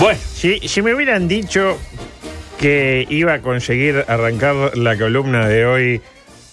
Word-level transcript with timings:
Bueno, 0.00 0.18
Si, 0.34 0.66
si 0.66 0.80
me 0.80 0.94
hubieran 0.94 1.28
dicho 1.28 1.78
que 2.58 3.06
iba 3.10 3.34
a 3.34 3.40
conseguir 3.40 4.02
arrancar 4.08 4.78
la 4.78 4.96
columna 4.96 5.46
de 5.46 5.66
hoy 5.66 6.00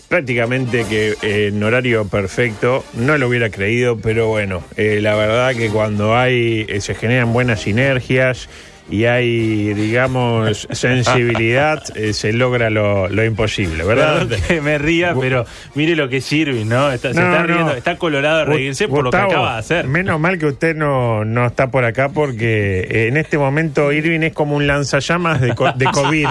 prácticamente 0.10 0.84
que 0.84 1.16
eh, 1.22 1.48
en 1.48 1.64
horario 1.64 2.06
perfecto, 2.10 2.84
no 2.94 3.18
lo 3.18 3.30
hubiera 3.30 3.50
creído, 3.50 3.98
pero 3.98 4.28
bueno, 4.28 4.64
eh, 4.76 5.00
la 5.02 5.16
verdad 5.16 5.56
que 5.56 5.70
cuando 5.70 6.18
hay, 6.18 6.66
eh, 6.68 6.82
se 6.82 6.94
generan 6.94 7.32
buenas 7.32 7.62
sinergias 7.62 8.50
y 8.90 9.06
hay, 9.06 9.74
digamos, 9.74 10.68
sensibilidad, 10.72 11.84
eh, 11.96 12.14
se 12.14 12.32
logra 12.34 12.70
lo, 12.70 13.10
lo 13.10 13.24
imposible, 13.26 13.84
¿verdad? 13.84 14.20
perdón 14.28 14.40
que 14.48 14.62
me 14.62 14.78
ría, 14.78 15.14
pero 15.20 15.46
mire 15.76 15.96
lo 15.96 16.08
que 16.10 16.22
sirve, 16.22 16.64
¿no? 16.66 16.92
Está, 16.92 17.14
se 17.14 17.20
No, 17.20 17.26
está 17.28 17.42
no. 17.42 17.48
riendo, 17.48 17.74
está 17.74 17.98
colorado 17.98 18.40
de 18.40 18.46
reírse 18.46 18.88
por 18.88 19.04
lo 19.04 19.12
que 19.12 19.18
acaba 19.18 19.54
de 19.54 19.60
hacer. 19.60 19.88
Menos 19.88 20.20
mal 20.20 20.38
que 20.38 20.46
usted 20.46 20.76
no, 20.76 21.26
no 21.26 21.46
está 21.48 21.70
por 21.70 21.84
acá 21.86 22.10
porque 22.10 22.88
eh, 22.90 23.08
en 23.08 23.18
este 23.18 23.38
momento 23.38 23.92
Irving 23.92 24.22
es 24.22 24.34
como 24.34 24.56
un 24.56 24.68
lanzallamas 24.68 25.42
de, 25.42 25.54
co- 25.54 25.72
de 25.74 25.86
COVID. 25.92 26.28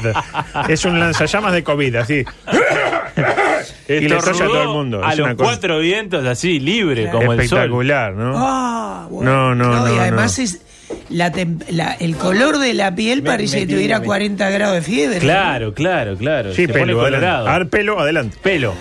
es 0.68 0.84
un 0.84 0.98
lanzallamas 0.98 1.52
de 1.52 1.62
COVID, 1.62 1.96
así. 1.96 2.24
y 3.88 4.00
le 4.08 4.16
a 4.16 4.20
todo 4.20 4.62
el 4.62 4.68
mundo. 4.68 5.00
A 5.04 5.12
Es 5.12 5.18
los 5.18 5.26
una 5.26 5.36
cosa 5.36 5.50
cuatro 5.50 5.78
vientos, 5.78 6.24
así, 6.26 6.58
libre, 6.58 7.10
como 7.10 7.32
el 7.32 7.38
sol. 7.48 7.58
espectacular, 7.58 8.14
¿no? 8.14 8.32
Ah, 8.36 9.06
bueno. 9.10 9.30
No, 9.30 9.54
no, 9.54 9.88
Y 9.90 9.94
no, 9.96 10.00
además 10.02 10.38
no. 10.38 10.44
es 10.44 10.60
la 11.10 11.32
la- 11.70 11.92
el 11.94 12.16
color 12.16 12.58
de 12.58 12.74
la 12.74 12.94
piel 12.94 13.22
Me- 13.22 13.30
parece 13.30 13.60
me 13.60 13.66
que 13.66 13.74
tuviera 13.74 13.96
pide, 13.96 14.00
me- 14.00 14.06
40 14.06 14.50
grados 14.50 14.74
de 14.76 14.82
fiebre. 14.82 15.18
Claro, 15.18 15.72
claro, 15.74 16.16
claro. 16.16 16.50
sí, 16.52 16.66
Se 16.66 16.68
pone 16.72 16.86
pelo, 16.86 17.00
adelante. 17.02 17.26
colorado. 17.26 17.48
A 17.48 17.58
ver, 17.58 17.68
pelo, 17.68 18.00
adelante. 18.00 18.36
Pelo. 18.42 18.74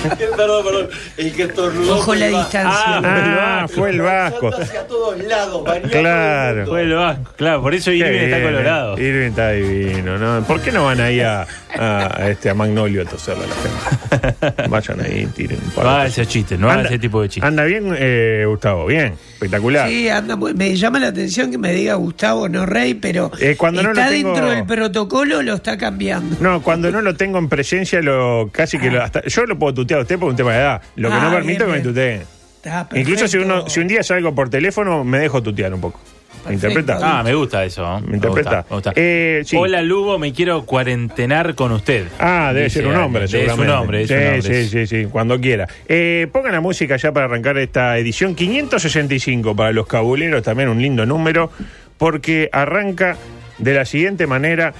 perdón, 0.36 0.64
perdón. 0.64 0.88
El 1.16 1.32
que 1.32 1.42
estornudó. 1.44 1.96
Ojo 1.98 2.14
la 2.14 2.26
Vasco. 2.26 2.38
distancia. 2.38 3.00
Ah, 3.04 3.66
fue 3.68 3.90
el 3.90 4.00
Vasco. 4.00 4.50
Salta 4.50 4.64
hacia 4.66 4.86
todos 4.86 5.18
lados, 5.24 5.64
Claro. 5.90 6.66
Fue 6.66 6.82
el 6.82 6.92
Vasco. 6.94 7.32
Claro, 7.36 7.62
por 7.62 7.74
eso 7.74 7.90
Irving 7.92 8.18
está 8.18 8.42
colorado. 8.42 8.98
Irving 8.98 9.28
está 9.28 9.50
divino, 9.52 10.18
¿no? 10.18 10.42
¿Por 10.46 10.60
qué 10.60 10.72
no 10.72 10.84
van 10.84 11.00
ahí 11.00 11.20
a, 11.20 11.46
a- 11.78 12.22
a 12.22 12.28
este, 12.30 12.50
a 12.50 12.54
Magnolio 12.54 13.02
a 13.02 13.04
toserle 13.04 13.44
a 13.44 13.46
la 13.46 13.54
gente? 13.54 14.62
Vayan 14.68 15.00
ahí, 15.00 15.26
tiren 15.34 15.58
un 15.64 15.70
par 15.70 15.84
No 15.84 15.90
haga 15.90 16.06
ese 16.06 16.26
chiste, 16.26 16.58
no 16.58 16.70
haga 16.70 16.82
ese 16.82 16.98
tipo 16.98 17.22
de 17.22 17.28
chiste. 17.28 17.46
Anda 17.46 17.64
bien, 17.64 17.94
eh, 17.96 18.44
Gustavo, 18.46 18.86
bien, 18.86 19.14
espectacular. 19.34 19.88
Sí, 19.88 20.08
anda, 20.08 20.36
muy- 20.36 20.54
me 20.54 20.74
llama 20.76 20.98
la 20.98 21.08
atención 21.08 21.50
que 21.50 21.58
me 21.58 21.72
diga 21.72 21.94
Gustavo, 21.94 22.48
no 22.48 22.66
Rey, 22.66 22.94
pero 22.94 23.30
Eh, 23.40 23.56
cuando 23.56 23.82
no 23.82 23.90
está 23.90 24.06
lo 24.06 24.10
tengo- 24.10 24.28
dentro 24.32 24.50
del 24.50 24.64
protocolo, 24.66 25.42
lo 25.42 25.54
está 25.54 25.76
cambiando. 25.78 26.36
No, 26.40 26.62
cuando 26.62 26.90
no 26.90 27.00
lo 27.02 27.14
tengo 27.16 27.38
en 27.38 27.48
presencia, 27.48 28.00
lo 28.02 28.50
casi 28.52 28.78
que 28.78 28.90
lo, 28.90 29.02
hasta, 29.02 29.22
yo 29.24 29.44
lo 29.46 29.58
puedo 29.58 29.74
tutear 29.74 29.89
a 29.98 30.02
usted 30.02 30.18
por 30.18 30.28
un 30.30 30.36
tema 30.36 30.52
de 30.52 30.58
edad. 30.58 30.82
Lo 30.96 31.08
que 31.08 31.14
Ah, 31.14 31.20
no 31.24 31.30
permito 31.30 31.64
bien, 31.66 31.76
es 31.78 31.82
que 31.82 31.88
me 31.88 31.94
tuteen. 31.94 32.22
Está 32.56 32.88
Incluso 32.94 33.26
si 33.28 33.38
uno, 33.38 33.68
si 33.68 33.80
un 33.80 33.88
día 33.88 34.02
salgo 34.02 34.34
por 34.34 34.48
teléfono, 34.50 35.02
me 35.04 35.18
dejo 35.18 35.42
tutear 35.42 35.72
un 35.74 35.80
poco. 35.80 36.00
¿Me 36.46 36.54
interpreta? 36.54 36.98
Ah, 37.02 37.22
me 37.22 37.34
gusta 37.34 37.64
eso. 37.66 37.82
¿eh? 37.98 38.00
¿Me 38.06 38.14
interpreta? 38.16 38.60
gusta, 38.60 38.66
me 38.70 38.74
gusta. 38.76 38.92
Eh, 38.96 39.42
sí. 39.44 39.56
Hola 39.58 39.82
Lugo, 39.82 40.18
me 40.18 40.32
quiero 40.32 40.64
cuarentenar 40.64 41.54
con 41.54 41.70
usted. 41.72 42.06
Ah, 42.18 42.50
debe 42.54 42.64
Dice 42.64 42.80
ser 42.80 42.86
un 42.88 42.96
hombre, 42.96 43.22
alguien. 43.24 43.42
Es 43.42 43.48
un 43.52 43.56
seguramente. 43.58 43.82
hombre, 43.82 44.06
sí, 44.06 44.14
un 44.14 44.20
hombre. 44.26 44.42
sí, 44.64 44.68
sí, 44.68 44.86
sí, 44.86 45.06
cuando 45.10 45.38
quiera. 45.38 45.68
Eh, 45.86 46.28
pongan 46.32 46.52
la 46.52 46.60
música 46.62 46.96
ya 46.96 47.12
para 47.12 47.26
arrancar 47.26 47.58
esta 47.58 47.98
edición 47.98 48.34
565 48.34 49.54
para 49.54 49.72
los 49.72 49.86
cabuleros, 49.86 50.42
también 50.42 50.70
un 50.70 50.80
lindo 50.80 51.04
número, 51.04 51.50
porque 51.98 52.48
arranca 52.52 53.16
de 53.58 53.74
la 53.74 53.84
siguiente 53.84 54.26
manera 54.26 54.72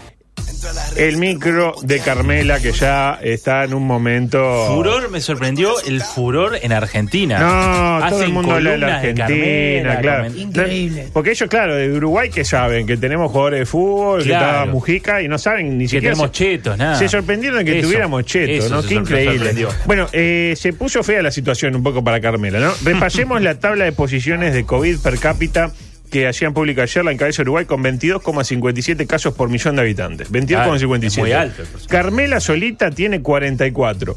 el 0.96 1.16
micro 1.16 1.74
de 1.82 2.00
Carmela, 2.00 2.60
que 2.60 2.72
ya 2.72 3.18
está 3.22 3.64
en 3.64 3.74
un 3.74 3.86
momento... 3.86 4.66
Furor, 4.68 5.10
me 5.10 5.20
sorprendió 5.20 5.74
el 5.86 6.00
furor 6.02 6.58
en 6.60 6.72
Argentina. 6.72 7.38
No, 8.00 8.08
todo 8.08 8.22
el 8.22 8.32
mundo 8.32 8.52
habla 8.54 8.70
de 8.72 8.78
la 8.78 8.86
de 8.86 8.92
Argentina, 8.92 9.26
Carmela, 9.26 10.00
claro. 10.00 10.26
Increíble. 10.36 11.08
Porque 11.12 11.30
ellos, 11.30 11.48
claro, 11.48 11.74
de 11.74 11.90
Uruguay 11.92 12.30
que 12.30 12.44
saben 12.44 12.86
que 12.86 12.96
tenemos 12.96 13.30
jugadores 13.30 13.60
de 13.60 13.66
fútbol, 13.66 14.22
que 14.22 14.32
está 14.32 14.66
Mujica 14.66 15.22
y 15.22 15.28
no 15.28 15.38
saben 15.38 15.76
ni 15.78 15.84
Que 15.84 15.88
siquiera. 15.90 16.14
tenemos 16.14 16.36
se- 16.36 16.44
chetos, 16.44 16.78
nada. 16.78 16.96
Se 16.96 17.08
sorprendieron 17.08 17.58
de 17.58 17.64
que 17.72 17.78
Eso, 17.78 17.88
tuviéramos 17.88 18.24
chetos, 18.24 18.70
¿no? 18.70 18.82
Qué 18.82 18.94
increíble. 18.94 19.66
Bueno, 19.86 20.08
eh, 20.12 20.54
se 20.56 20.72
puso 20.72 21.02
fea 21.02 21.22
la 21.22 21.30
situación 21.30 21.74
un 21.76 21.82
poco 21.82 22.02
para 22.04 22.20
Carmela, 22.20 22.58
¿no? 22.60 22.72
Repasemos 22.84 23.40
la 23.42 23.58
tabla 23.58 23.84
de 23.84 23.92
posiciones 23.92 24.54
de 24.54 24.64
COVID 24.64 24.98
per 25.00 25.18
cápita 25.18 25.72
que 26.10 26.26
hacían 26.26 26.52
pública 26.52 26.82
ayer 26.82 27.04
la 27.04 27.12
encabeza 27.12 27.42
Uruguay 27.42 27.64
con 27.64 27.82
22,57 27.82 29.06
casos 29.06 29.34
por 29.34 29.48
millón 29.48 29.76
de 29.76 29.82
habitantes. 29.82 30.30
22,57. 30.30 31.18
Ah, 31.18 31.20
muy 31.20 31.32
alto. 31.32 31.62
Carmela 31.88 32.40
solita 32.40 32.90
tiene 32.90 33.22
44. 33.22 34.16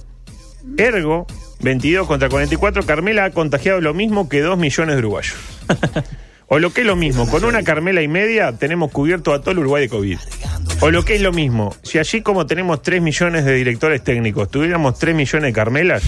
Ergo, 0.77 1.27
22 1.61 2.07
contra 2.07 2.29
44, 2.29 2.85
Carmela 2.85 3.25
ha 3.25 3.31
contagiado 3.31 3.81
lo 3.81 3.93
mismo 3.93 4.29
que 4.29 4.41
2 4.41 4.57
millones 4.57 4.95
de 4.95 4.99
uruguayos. 4.99 5.35
O 6.47 6.59
lo 6.59 6.71
que 6.71 6.81
es 6.81 6.87
lo 6.87 6.95
mismo, 6.95 7.27
con 7.27 7.45
una 7.45 7.63
Carmela 7.63 8.03
y 8.03 8.07
media 8.07 8.51
tenemos 8.51 8.91
cubierto 8.91 9.33
a 9.33 9.41
todo 9.41 9.51
el 9.51 9.59
Uruguay 9.59 9.83
de 9.83 9.89
COVID. 9.89 10.19
O 10.81 10.91
lo 10.91 11.03
que 11.03 11.15
es 11.15 11.21
lo 11.21 11.31
mismo, 11.31 11.75
si 11.81 11.97
allí 11.97 12.21
como 12.21 12.45
tenemos 12.45 12.83
3 12.83 13.01
millones 13.01 13.43
de 13.43 13.55
directores 13.55 14.03
técnicos, 14.03 14.51
tuviéramos 14.51 14.99
3 14.99 15.15
millones 15.15 15.47
de 15.47 15.53
Carmelas, 15.53 16.03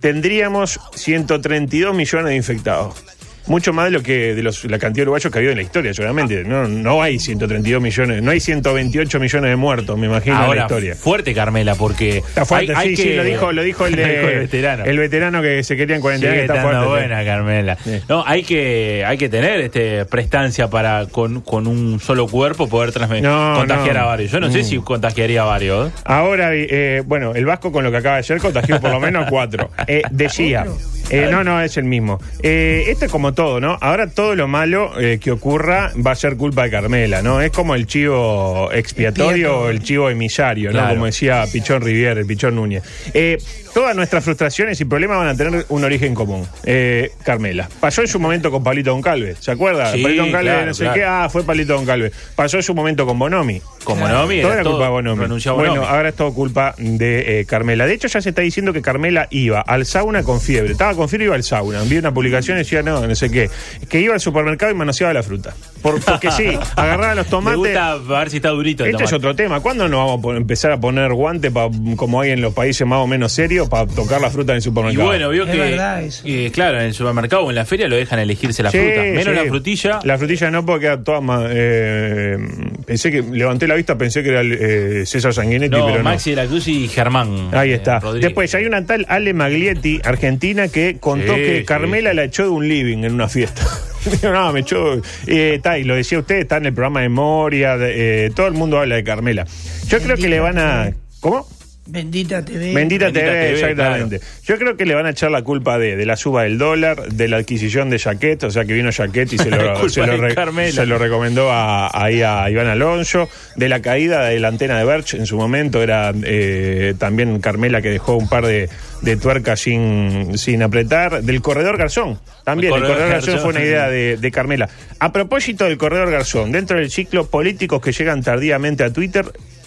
tendríamos 0.00 0.78
132 0.94 1.94
millones 1.94 2.26
de 2.26 2.36
infectados. 2.36 3.02
Mucho 3.46 3.72
más 3.72 3.86
de 3.86 3.90
lo 3.90 4.02
que 4.02 4.34
de 4.34 4.42
los, 4.42 4.64
la 4.64 4.78
cantidad 4.78 5.02
de 5.02 5.08
uruguayos 5.10 5.30
que 5.32 5.38
ha 5.38 5.40
habido 5.40 5.52
en 5.52 5.58
la 5.58 5.62
historia, 5.62 5.92
seguramente. 5.92 6.44
No, 6.44 6.66
no 6.66 7.02
hay 7.02 7.18
132 7.18 7.82
millones, 7.82 8.22
no 8.22 8.30
hay 8.30 8.40
128 8.40 9.20
millones 9.20 9.50
de 9.50 9.56
muertos, 9.56 9.98
me 9.98 10.06
imagino, 10.06 10.42
en 10.50 10.56
la 10.56 10.62
historia. 10.62 10.94
fuerte 10.94 11.34
Carmela, 11.34 11.74
porque. 11.74 12.18
Está 12.18 12.44
fuerte, 12.44 12.72
hay- 12.74 12.88
hay 12.90 12.96
sí, 12.96 13.02
sí, 13.02 13.08
que- 13.10 13.16
lo 13.16 13.24
dijo, 13.24 13.52
lo 13.52 13.62
dijo 13.62 13.86
el, 13.86 13.96
de- 13.96 14.36
veterano. 14.40 14.84
el 14.84 14.98
veterano 14.98 15.42
que 15.42 15.62
se 15.62 15.76
quería 15.76 15.96
en 15.96 16.02
cuarentena, 16.02 16.32
que 16.34 16.40
está 16.42 16.62
fuerte. 16.62 16.80
sí. 16.82 16.88
buena, 16.88 17.24
Carmela. 17.24 17.76
Sí. 17.84 18.00
No, 18.08 18.24
hay 18.26 18.42
que, 18.44 19.04
hay 19.06 19.18
que 19.18 19.28
tener 19.28 19.60
este 19.60 20.04
prestancia 20.06 20.68
para 20.68 21.06
con, 21.06 21.40
con 21.42 21.66
un 21.66 22.00
solo 22.00 22.26
cuerpo 22.26 22.68
poder 22.68 22.92
No, 23.22 23.54
contagiar 23.56 23.94
no. 23.96 24.00
a 24.02 24.04
varios. 24.06 24.30
Yo 24.30 24.40
no 24.40 24.50
sé 24.50 24.60
Mm. 24.60 24.64
si 24.64 24.78
contagiaría 24.78 25.42
a 25.42 25.44
varios. 25.44 25.92
Ahora, 26.04 26.50
eh, 26.54 27.02
bueno, 27.04 27.34
el 27.34 27.44
Vasco 27.44 27.70
con 27.72 27.84
lo 27.84 27.90
que 27.90 27.98
acaba 27.98 28.16
de 28.16 28.20
hacer 28.20 28.38
contagió 28.38 28.80
por 28.80 28.90
lo 28.90 29.00
menos 29.00 29.26
a 29.26 29.30
cuatro. 29.30 29.70
Eh, 29.86 30.02
decía, 30.10 30.64
eh, 31.10 31.28
no, 31.30 31.44
no, 31.44 31.60
es 31.60 31.76
el 31.76 31.84
mismo. 31.84 32.20
Eh, 32.42 32.84
esto 32.88 33.04
es 33.04 33.10
como 33.10 33.34
todo, 33.34 33.60
¿no? 33.60 33.78
Ahora 33.80 34.08
todo 34.08 34.34
lo 34.34 34.48
malo 34.48 34.98
eh, 34.98 35.18
que 35.20 35.30
ocurra 35.30 35.92
va 36.04 36.12
a 36.12 36.16
ser 36.16 36.36
culpa 36.36 36.64
de 36.64 36.70
Carmela, 36.70 37.22
¿no? 37.22 37.40
Es 37.40 37.50
como 37.50 37.74
el 37.74 37.86
chivo 37.86 38.70
expiatorio 38.72 39.60
o 39.60 39.68
el 39.68 39.82
chivo 39.82 40.10
emisario, 40.10 40.70
¿no? 40.70 40.78
Claro. 40.78 40.94
Como 40.94 41.06
decía 41.06 41.44
Pichón 41.50 41.82
Rivière, 41.82 42.18
el 42.18 42.26
Pichón 42.26 42.54
Núñez. 42.54 42.82
Eh, 43.12 43.38
todas 43.72 43.94
nuestras 43.94 44.24
frustraciones 44.24 44.80
y 44.80 44.84
problemas 44.84 45.18
van 45.18 45.28
a 45.28 45.36
tener 45.36 45.66
un 45.68 45.84
origen 45.84 46.14
común. 46.14 46.46
Eh, 46.64 47.10
Carmela. 47.22 47.68
Pasó 47.80 48.00
en 48.00 48.08
su 48.08 48.18
momento 48.18 48.50
con 48.50 48.62
Palito 48.62 48.92
Goncalves, 48.92 49.38
¿se 49.40 49.50
acuerda? 49.50 49.92
Sí, 49.92 50.02
Palito 50.02 50.22
Goncalves, 50.22 50.52
claro, 50.52 50.66
no 50.66 50.74
sé 50.74 50.84
claro. 50.84 50.94
qué, 50.94 51.04
ah, 51.04 51.28
fue 51.30 51.44
Palito 51.44 51.76
Goncalves. 51.76 52.12
Pasó 52.34 52.56
en 52.56 52.62
su 52.62 52.74
momento 52.74 53.06
con 53.06 53.18
Bonomi. 53.18 53.60
Como 53.84 54.08
Nomi, 54.08 54.40
Toda 54.40 54.54
era 54.54 54.62
culpa 54.64 54.84
de 54.84 54.90
Bonomi. 54.90 55.26
Bueno, 55.26 55.54
Bonomi. 55.54 55.86
ahora 55.86 56.08
es 56.08 56.14
todo 56.14 56.32
culpa 56.32 56.74
de 56.78 57.44
Carmela. 57.48 57.86
De 57.86 57.94
hecho, 57.94 58.08
ya 58.08 58.22
se 58.22 58.30
está 58.30 58.42
diciendo 58.42 58.72
que 58.72 58.80
Carmela 58.80 59.28
iba 59.30 59.60
al 59.60 59.84
sauna 59.84 60.22
con 60.22 60.40
fiebre. 60.40 60.72
Estaba 60.72 60.93
con 60.96 61.08
iba 61.20 61.34
al 61.34 61.42
sauna. 61.42 61.82
Vi 61.82 61.96
una 61.98 62.12
publicación 62.12 62.56
y 62.56 62.60
decía, 62.60 62.82
no, 62.82 63.06
no 63.06 63.14
sé 63.14 63.30
qué. 63.30 63.50
Que 63.88 64.00
iba 64.00 64.14
al 64.14 64.20
supermercado 64.20 64.72
y 64.72 64.74
manoseaba 64.74 65.12
la 65.12 65.22
fruta. 65.22 65.54
Por- 65.84 66.00
porque 66.02 66.30
sí, 66.32 66.46
agarraba 66.76 67.14
los 67.14 67.26
Me 67.26 67.30
tomates. 67.30 67.58
gusta 67.58 67.96
ver 67.96 68.30
si 68.30 68.36
está 68.36 68.48
durito 68.48 68.84
el 68.84 68.90
Este 68.92 69.04
es 69.04 69.12
otro 69.12 69.36
tema. 69.36 69.60
¿Cuándo 69.60 69.86
nos 69.88 70.00
vamos 70.20 70.34
a 70.34 70.36
empezar 70.38 70.72
a 70.72 70.80
poner 70.80 71.12
guantes 71.12 71.52
pa- 71.52 71.68
como 71.96 72.20
hay 72.22 72.30
en 72.30 72.40
los 72.40 72.54
países 72.54 72.86
más 72.86 72.98
o 73.00 73.06
menos 73.06 73.30
serios 73.32 73.68
para 73.68 73.86
tocar 73.86 74.20
la 74.20 74.30
fruta 74.30 74.52
en 74.52 74.56
el 74.56 74.60
Y 74.60 74.64
supermercado? 74.64 75.06
bueno, 75.06 75.28
vio 75.28 75.44
Es 75.44 75.50
que, 75.50 75.58
verdad 75.58 76.02
eso. 76.02 76.24
que, 76.24 76.50
claro, 76.50 76.78
en 76.80 76.86
el 76.86 76.94
supermercado 76.94 77.42
o 77.44 77.50
en 77.50 77.56
la 77.56 77.64
feria 77.66 77.86
lo 77.86 77.96
dejan 77.96 78.18
elegirse 78.18 78.62
la 78.62 78.70
Sí, 78.70 78.78
fruta. 78.78 79.00
Menos 79.02 79.24
sí. 79.24 79.30
la 79.34 79.44
frutilla. 79.44 80.00
La 80.04 80.18
frutilla 80.18 80.50
no, 80.50 80.64
porque 80.66 80.86
queda 80.86 81.04
toda 81.04 81.20
más. 81.20 81.44
eh, 81.50 82.38
pensé 82.86 83.10
que. 83.10 83.22
Levanté 83.22 83.68
la 83.68 83.74
vista, 83.74 83.96
pensé 83.98 84.22
que 84.22 84.30
era 84.30 84.40
eh, 84.42 85.04
César 85.06 85.34
Sanguinetti, 85.34 85.76
no, 85.76 85.84
pero 85.84 85.98
no. 85.98 86.04
Maxi 86.04 86.30
de 86.30 86.36
la 86.36 86.46
Cruz 86.46 86.66
y 86.66 86.88
Germán. 86.88 87.50
Ahí 87.52 87.72
eh, 87.72 87.74
está. 87.74 88.00
Rodríguez. 88.00 88.28
Después 88.28 88.54
hay 88.54 88.64
una 88.64 88.84
tal 88.86 89.04
Ale 89.08 89.34
Maglietti, 89.34 90.00
argentina, 90.02 90.68
que 90.68 90.96
contó 90.98 91.34
Sí, 91.34 91.40
que 91.40 91.58
sí. 91.60 91.64
Carmela 91.64 92.14
la 92.14 92.24
echó 92.24 92.44
de 92.44 92.48
un 92.48 92.66
living 92.66 93.04
en 93.04 93.12
una 93.14 93.28
fiesta. 93.28 93.62
Digo, 94.20 94.32
no, 94.32 94.52
me 94.52 94.60
echó. 94.60 95.00
eh, 95.26 95.60
y 95.80 95.84
lo 95.84 95.94
decía 95.94 96.18
usted, 96.18 96.36
está 96.36 96.56
en 96.58 96.66
el 96.66 96.72
programa 96.74 97.00
de 97.00 97.08
Moria. 97.08 97.76
de- 97.76 98.26
eh, 98.26 98.30
todo 98.30 98.46
el 98.46 98.54
mundo 98.54 98.78
habla 98.78 98.96
de 98.96 99.04
Carmela. 99.04 99.46
Yo 99.88 100.00
creo 100.00 100.16
que 100.16 100.28
le 100.28 100.40
van 100.40 100.58
a. 100.58 100.90
¿Cómo? 101.20 101.46
Bendita 101.86 102.42
TV. 102.44 102.72
Bendita, 102.72 103.06
Bendita 103.06 103.12
TV, 103.12 103.30
TV, 103.30 103.50
exactamente. 103.52 104.20
Yo 104.44 104.56
creo 104.58 104.76
que 104.76 104.86
le 104.86 104.94
van 104.94 105.04
a 105.06 105.10
echar 105.10 105.30
la 105.30 105.42
culpa 105.42 105.78
de, 105.78 105.96
de 105.96 106.06
la 106.06 106.16
suba 106.16 106.44
del 106.44 106.56
dólar, 106.56 107.12
de 107.12 107.28
la 107.28 107.36
adquisición 107.36 107.90
de 107.90 107.98
Jaquet, 107.98 108.42
o 108.44 108.50
sea 108.50 108.64
que 108.64 108.72
vino 108.72 108.90
Jaquet 108.90 109.32
y 109.34 109.38
se 109.38 109.50
lo, 109.50 109.88
se 109.88 110.06
lo, 110.06 110.16
re- 110.16 110.72
se 110.72 110.86
lo 110.86 110.98
recomendó 110.98 111.50
a, 111.52 111.90
ahí 111.92 112.22
a 112.22 112.48
Iván 112.48 112.68
Alonso, 112.68 113.28
de 113.56 113.68
la 113.68 113.82
caída 113.82 114.24
de 114.24 114.40
la 114.40 114.48
antena 114.48 114.78
de 114.78 114.84
Berch 114.86 115.14
en 115.14 115.26
su 115.26 115.36
momento, 115.36 115.82
era 115.82 116.12
eh, 116.24 116.94
también 116.98 117.38
Carmela 117.40 117.82
que 117.82 117.90
dejó 117.90 118.16
un 118.16 118.28
par 118.30 118.46
de, 118.46 118.70
de 119.02 119.16
tuercas 119.18 119.60
sin, 119.60 120.38
sin 120.38 120.62
apretar, 120.62 121.22
del 121.22 121.42
corredor 121.42 121.76
Garzón, 121.76 122.18
también, 122.44 122.72
el 122.72 122.80
El 122.80 122.86
corredor, 122.88 123.10
Garzón, 123.10 123.38
fue 123.40 123.50
una 123.50 123.60
idea 123.62 123.88
de, 123.90 124.16
de 124.16 124.30
Carmela. 124.30 124.68
A 125.00 125.12
propósito 125.12 125.64
del 125.64 125.76
corredor 125.76 126.10
Garzón, 126.10 126.50
dentro 126.50 126.78
del 126.78 126.90
ciclo 126.90 127.26
políticos 127.26 127.82
que 127.82 127.92
llegan 127.92 128.22
tardíamente 128.22 128.84
a 128.84 128.90
Twitter, 128.92 129.26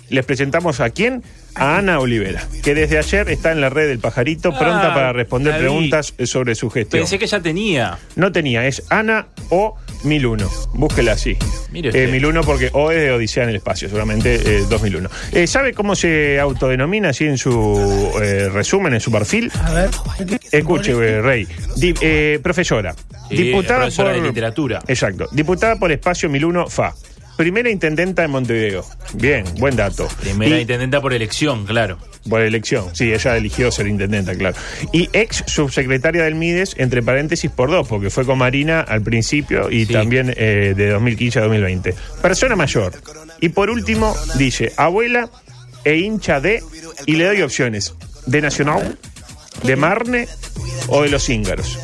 les 0.10 0.26
presentamos 0.26 0.80
a 0.80 0.90
quién? 0.90 1.24
A 1.56 1.78
Ana 1.80 2.00
Olivera, 2.00 2.44
que 2.64 2.76
desde 2.76 3.00
ayer 3.00 3.30
está 3.30 3.52
en 3.52 3.62
la 3.62 3.70
red 3.70 3.88
del 3.88 3.98
pajarito, 4.00 4.52
pronta 4.52 4.92
Ah, 4.92 4.94
para 4.94 5.12
responder 5.14 5.58
preguntas 5.58 6.14
sobre 6.26 6.54
su 6.54 6.70
gestión. 6.70 7.02
Pensé 7.02 7.18
que 7.18 7.26
ya 7.26 7.40
tenía. 7.40 7.98
No 8.16 8.32
tenía, 8.32 8.68
es 8.68 8.84
Ana 8.92 9.28
o 9.50 9.76
1001. 10.04 10.48
Búsquela 10.76 11.14
así. 11.14 11.36
Mire 11.72 11.88
Eh, 11.90 11.92
usted. 12.06 12.12
1001 12.12 12.42
porque 12.44 12.70
O 12.74 12.92
es 12.92 13.00
de 13.02 13.12
Odisea 13.12 13.44
en 13.44 13.50
el 13.50 13.56
espacio, 13.56 13.88
seguramente 13.88 14.36
eh, 14.36 14.64
2001. 14.70 15.10
Eh, 15.32 15.48
¿Sabe 15.48 15.74
cómo 15.74 15.96
se 15.96 16.40
autodenomina 16.40 17.10
así 17.10 17.26
en 17.26 17.40
su 17.40 18.12
eh, 18.22 18.50
resumen, 18.54 18.94
en 18.94 19.00
su 19.02 19.12
perfil? 19.12 19.52
A 19.64 19.72
ver. 19.74 19.90
Escuche, 20.52 20.92
eh, 20.92 21.22
Rey. 21.24 21.48
Di- 21.76 21.96
eh, 22.02 22.40
profesora. 22.44 22.94
Sí, 23.30 23.36
diputada 23.36 23.80
profesora 23.80 24.14
por. 24.14 24.22
de 24.22 24.28
literatura. 24.28 24.80
Exacto. 24.88 25.28
Diputada 25.32 25.76
por 25.78 25.92
Espacio 25.92 26.30
1001 26.30 26.68
FA. 26.70 26.94
Primera 27.38 27.70
intendenta 27.70 28.24
de 28.24 28.28
Montevideo. 28.28 28.84
Bien, 29.14 29.46
buen 29.60 29.76
dato. 29.76 30.08
Primera 30.20 30.58
Y- 30.58 30.62
intendenta 30.62 31.00
por 31.02 31.14
elección, 31.14 31.66
claro. 31.66 32.00
por 32.28 32.42
elección, 32.42 32.94
sí, 32.96 33.14
ella 33.14 33.38
eligió 33.38 33.72
ser 33.72 33.88
intendenta, 33.88 34.36
claro. 34.36 34.56
Y 34.92 35.08
ex 35.14 35.44
subsecretaria 35.48 36.24
del 36.24 36.36
MIDES, 36.36 36.74
entre 36.78 37.02
paréntesis, 37.04 37.50
por 37.52 37.70
dos, 37.70 37.88
porque 37.88 38.10
fue 38.10 38.26
con 38.26 38.40
Marina 38.40 38.82
al 38.82 39.02
principio 39.04 39.70
y 39.72 39.86
Sí. 39.86 39.94
también 39.94 40.34
eh, 40.36 40.74
de 40.76 40.90
2015 40.90 41.40
a 41.40 41.42
2020. 41.44 41.94
Persona 42.22 42.56
mayor. 42.56 42.94
Y 43.40 43.50
por 43.50 43.70
último, 43.70 44.16
dice, 44.36 44.74
abuela 44.76 45.30
e 45.86 45.96
hincha 45.98 46.42
de, 46.42 46.62
y 47.06 47.14
le 47.18 47.26
doy 47.26 47.42
opciones, 47.44 47.94
de 48.26 48.42
Nacional, 48.42 48.98
de 49.64 49.76
Marne 49.76 50.28
o 50.88 51.04
de 51.04 51.10
los 51.10 51.30
Íngaros. 51.30 51.78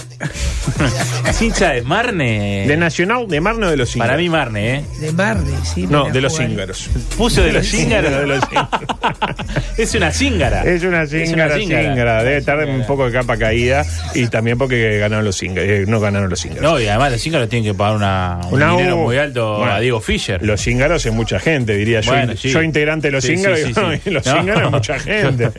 ¿Es 1.27 1.41
hincha 1.41 1.71
de 1.71 1.81
Marne? 1.81 2.65
De 2.67 2.77
Nacional, 2.77 3.27
de 3.27 3.41
Marne 3.41 3.67
o 3.67 3.69
de 3.69 3.77
los 3.77 3.95
Íngaros. 3.95 4.09
Para 4.11 4.17
mí 4.21 4.29
Marne, 4.29 4.75
¿eh? 4.75 4.85
De 4.99 5.11
Marne, 5.11 5.51
sí. 5.63 5.87
No, 5.87 6.09
de 6.09 6.21
los. 6.21 6.39
Íngaros. 6.39 6.89
Puso 7.17 7.41
de 7.43 7.51
los 7.53 7.63
los 7.71 7.73
Íngaros. 7.73 8.43
es 9.77 9.93
una 9.95 10.11
cíngara. 10.11 10.63
Es 10.63 10.83
una 10.83 11.05
cíngara, 11.05 11.55
cíngara. 11.57 12.23
Debe 12.23 12.37
estar 12.37 12.57
un 12.65 12.85
poco 12.85 13.05
de 13.05 13.11
capa 13.11 13.37
caída 13.37 13.85
y 14.13 14.27
también 14.27 14.57
porque 14.57 14.97
ganaron 14.99 15.25
los 15.25 15.37
cíngaros. 15.37 15.69
eh, 15.69 15.85
no 15.87 15.99
ganaron 15.99 16.29
los 16.29 16.39
cíngaros. 16.41 16.63
No, 16.63 16.79
y 16.79 16.87
además 16.87 17.11
los 17.13 17.21
cíngaros 17.21 17.49
tienen 17.49 17.71
que 17.71 17.77
pagar 17.77 17.95
una, 17.95 18.39
un 18.47 18.53
Una 18.55 18.71
dinero 18.71 18.97
U. 18.97 19.03
muy 19.03 19.17
alto 19.17 19.57
Bueno, 19.57 19.71
a 19.73 19.79
Diego 19.79 20.01
Fischer. 20.01 20.41
Los 20.43 20.61
cíngaros 20.61 21.05
es 21.05 21.13
mucha 21.13 21.39
gente, 21.39 21.75
diría 21.75 22.01
yo. 22.01 22.11
Bueno, 22.11 22.33
sí. 22.35 22.49
Yo 22.49 22.61
integrante 22.61 23.07
de 23.07 23.11
los 23.11 23.23
Sí, 23.23 23.35
cíngaros, 23.35 23.59
sí, 23.59 23.65
digo, 23.67 23.91
sí, 23.91 24.01
sí. 24.03 24.09
los 24.11 24.25
No. 24.25 24.33
cíngaros 24.37 24.63
es 24.65 24.71
mucha 24.71 24.99
gente. 24.99 25.49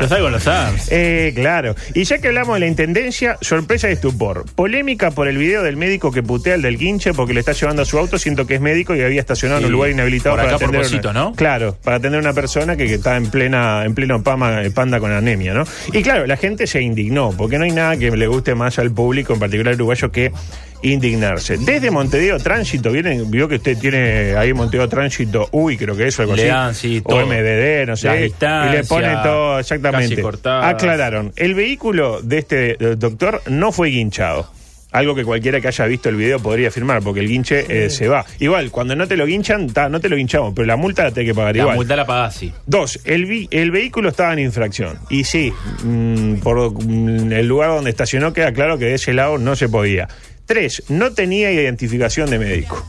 Los 0.00 0.12
algo 0.12 0.30
lo 0.30 0.40
saben. 0.40 0.80
Eh, 0.90 1.32
claro. 1.34 1.74
Y 1.94 2.04
ya 2.04 2.18
que 2.18 2.28
hablamos 2.28 2.54
de 2.54 2.60
la 2.60 2.66
intendencia, 2.66 3.36
sorpresa 3.40 3.90
y 3.90 3.96
estupor. 4.10 4.44
Polémica 4.54 5.10
por 5.10 5.28
el 5.28 5.38
video 5.38 5.62
del 5.62 5.76
médico 5.76 6.12
que 6.12 6.22
putea 6.22 6.54
al 6.54 6.62
del 6.62 6.76
guinche 6.78 7.12
porque 7.14 7.32
le 7.34 7.40
está 7.40 7.52
llevando 7.52 7.82
a 7.82 7.84
su 7.84 7.98
auto, 7.98 8.18
siento 8.18 8.46
que 8.46 8.56
es 8.56 8.60
médico 8.60 8.94
y 8.94 9.02
había 9.02 9.20
estacionado 9.20 9.60
en 9.60 9.66
un 9.66 9.72
lugar 9.72 9.90
inhabilitado 9.90 10.36
Por 10.36 10.44
para 10.44 10.58
por 10.58 10.64
atender. 10.64 10.82
Posito, 10.82 11.10
una, 11.10 11.20
¿no? 11.20 11.32
Claro, 11.34 11.76
para 11.82 11.96
atender 11.96 12.18
a 12.18 12.22
una 12.22 12.32
persona 12.32 12.76
que, 12.76 12.86
que 12.86 12.94
está 12.94 13.16
en 13.16 13.30
plena, 13.30 13.84
en 13.84 13.94
pleno 13.94 14.22
pama- 14.22 14.60
panda 14.74 15.00
con 15.00 15.12
anemia, 15.12 15.54
¿no? 15.54 15.64
Y 15.92 16.02
claro, 16.02 16.26
la 16.26 16.36
gente 16.36 16.66
se 16.66 16.80
indignó, 16.82 17.32
porque 17.36 17.58
no 17.58 17.64
hay 17.64 17.72
nada 17.72 17.96
que 17.96 18.10
le 18.10 18.26
guste 18.26 18.54
más 18.54 18.78
al 18.78 18.90
público, 18.92 19.32
en 19.34 19.40
particular 19.40 19.74
uruguayo, 19.74 20.10
que 20.12 20.32
indignarse. 20.82 21.56
Desde 21.58 21.90
Montevideo 21.90 22.38
Tránsito, 22.38 22.90
vienen, 22.90 23.30
vio 23.30 23.48
que 23.48 23.56
usted 23.56 23.76
tiene 23.78 24.34
ahí 24.36 24.52
Montevideo 24.54 24.88
Tránsito, 24.88 25.48
uy, 25.52 25.76
creo 25.76 25.96
que 25.96 26.06
eso, 26.08 26.22
algo 26.22 26.34
Le 26.36 26.42
así. 26.42 26.50
dan, 26.50 26.74
sí, 26.74 27.02
o 27.04 27.08
todo. 27.10 27.26
MDD, 27.26 27.86
no 27.86 27.96
sé. 27.96 28.26
Y 28.28 28.72
le 28.72 28.84
pone 28.84 29.14
todo, 29.22 29.58
exactamente. 29.58 30.22
Aclararon, 30.44 31.32
el 31.36 31.54
vehículo 31.54 32.20
de 32.22 32.38
este 32.38 32.76
doctor 32.96 33.42
no 33.48 33.72
fue 33.72 33.88
guinchado. 33.90 34.50
Algo 34.92 35.14
que 35.14 35.22
cualquiera 35.24 35.60
que 35.60 35.68
haya 35.68 35.84
visto 35.86 36.08
el 36.08 36.16
video 36.16 36.40
podría 36.40 36.66
afirmar, 36.66 37.00
porque 37.00 37.20
el 37.20 37.28
guinche 37.28 37.64
eh, 37.84 37.90
se 37.90 38.08
va. 38.08 38.24
Igual, 38.40 38.72
cuando 38.72 38.96
no 38.96 39.06
te 39.06 39.16
lo 39.16 39.24
guinchan, 39.24 39.68
ta, 39.72 39.88
no 39.88 40.00
te 40.00 40.08
lo 40.08 40.16
guinchamos, 40.16 40.52
pero 40.52 40.66
la 40.66 40.74
multa 40.74 41.04
la 41.04 41.12
tenés 41.12 41.30
que 41.30 41.34
pagar 41.36 41.54
La 41.54 41.62
igual. 41.62 41.76
multa 41.76 41.94
la 41.94 42.04
pagás, 42.06 42.34
sí. 42.34 42.52
Dos, 42.66 42.98
el, 43.04 43.24
vi- 43.26 43.46
el 43.52 43.70
vehículo 43.70 44.08
estaba 44.08 44.32
en 44.32 44.40
infracción. 44.40 44.98
Y 45.08 45.22
sí, 45.22 45.52
mm, 45.84 46.34
por 46.40 46.72
mm, 46.84 47.30
el 47.32 47.46
lugar 47.46 47.68
donde 47.70 47.90
estacionó 47.90 48.32
queda 48.32 48.52
claro 48.52 48.78
que 48.78 48.86
de 48.86 48.94
ese 48.94 49.12
lado 49.12 49.38
no 49.38 49.54
se 49.54 49.68
podía. 49.68 50.08
Tres, 50.50 50.82
no 50.88 51.12
tenía 51.12 51.52
identificación 51.52 52.28
de 52.28 52.36
médico. 52.40 52.84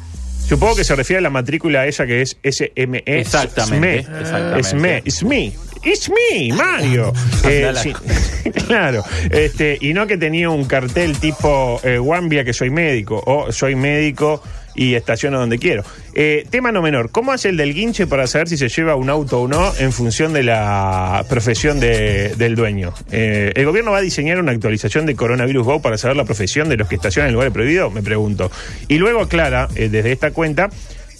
Supongo 0.47 0.77
que 0.77 0.83
se 0.83 0.95
refiere 0.95 1.19
a 1.19 1.21
la 1.21 1.29
matrícula 1.29 1.85
esa 1.85 2.07
que 2.07 2.23
es 2.23 2.35
SME. 2.43 3.03
Exactamente, 3.05 4.01
SME. 4.01 4.19
exactamente. 4.19 4.63
SME. 4.63 5.01
It's 5.05 5.23
me. 5.23 5.53
It's 5.83 6.09
me, 6.09 6.53
Mario. 6.55 7.13
Eh, 7.47 7.71
sí. 7.75 7.93
claro. 8.65 9.03
Este, 9.29 9.77
y 9.79 9.93
no 9.93 10.07
que 10.07 10.17
tenía 10.17 10.49
un 10.49 10.65
cartel 10.65 11.15
tipo 11.19 11.79
eh, 11.83 11.99
que 12.43 12.53
soy 12.53 12.71
médico 12.71 13.21
o 13.23 13.51
soy 13.51 13.75
médico 13.75 14.41
y 14.75 14.95
estaciono 14.95 15.39
donde 15.39 15.57
quiero. 15.59 15.83
Eh, 16.13 16.45
tema 16.49 16.71
no 16.71 16.81
menor. 16.81 17.09
¿Cómo 17.11 17.31
hace 17.31 17.49
el 17.49 17.57
del 17.57 17.73
guinche 17.73 18.07
para 18.07 18.27
saber 18.27 18.47
si 18.49 18.57
se 18.57 18.69
lleva 18.69 18.95
un 18.95 19.09
auto 19.09 19.41
o 19.41 19.47
no 19.47 19.73
en 19.79 19.91
función 19.91 20.33
de 20.33 20.43
la 20.43 21.25
profesión 21.29 21.79
de- 21.79 22.35
del 22.37 22.55
dueño? 22.55 22.93
Eh, 23.11 23.51
¿El 23.55 23.65
gobierno 23.65 23.91
va 23.91 23.97
a 23.99 24.01
diseñar 24.01 24.39
una 24.39 24.51
actualización 24.51 25.05
de 25.05 25.15
Coronavirus 25.15 25.65
Go 25.65 25.81
para 25.81 25.97
saber 25.97 26.17
la 26.17 26.25
profesión 26.25 26.69
de 26.69 26.77
los 26.77 26.87
que 26.87 26.95
estacionan 26.95 27.29
en 27.29 27.33
lugares 27.33 27.53
prohibidos? 27.53 27.93
Me 27.93 28.01
pregunto. 28.01 28.51
Y 28.87 28.97
luego 28.97 29.21
aclara, 29.21 29.67
eh, 29.75 29.89
desde 29.89 30.11
esta 30.11 30.31
cuenta, 30.31 30.69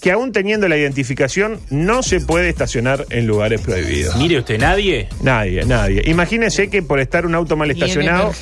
que 0.02 0.12
aún 0.12 0.32
teniendo 0.32 0.68
la 0.68 0.78
identificación 0.78 1.60
no 1.70 2.02
se 2.02 2.20
puede 2.20 2.50
estacionar 2.50 3.06
en 3.12 3.28
lugares 3.28 3.62
prohibidos. 3.62 4.16
Mire 4.16 4.40
usted, 4.40 4.60
nadie. 4.60 5.08
Nadie, 5.22 5.64
nadie. 5.64 6.02
Imagínese 6.06 6.70
que 6.70 6.82
por 6.82 7.00
estar 7.00 7.26
un 7.28 7.36
auto 7.36 7.56
mal 7.56 7.68
Y 7.68 7.72
en 7.72 7.78
estacionado. 7.78 8.34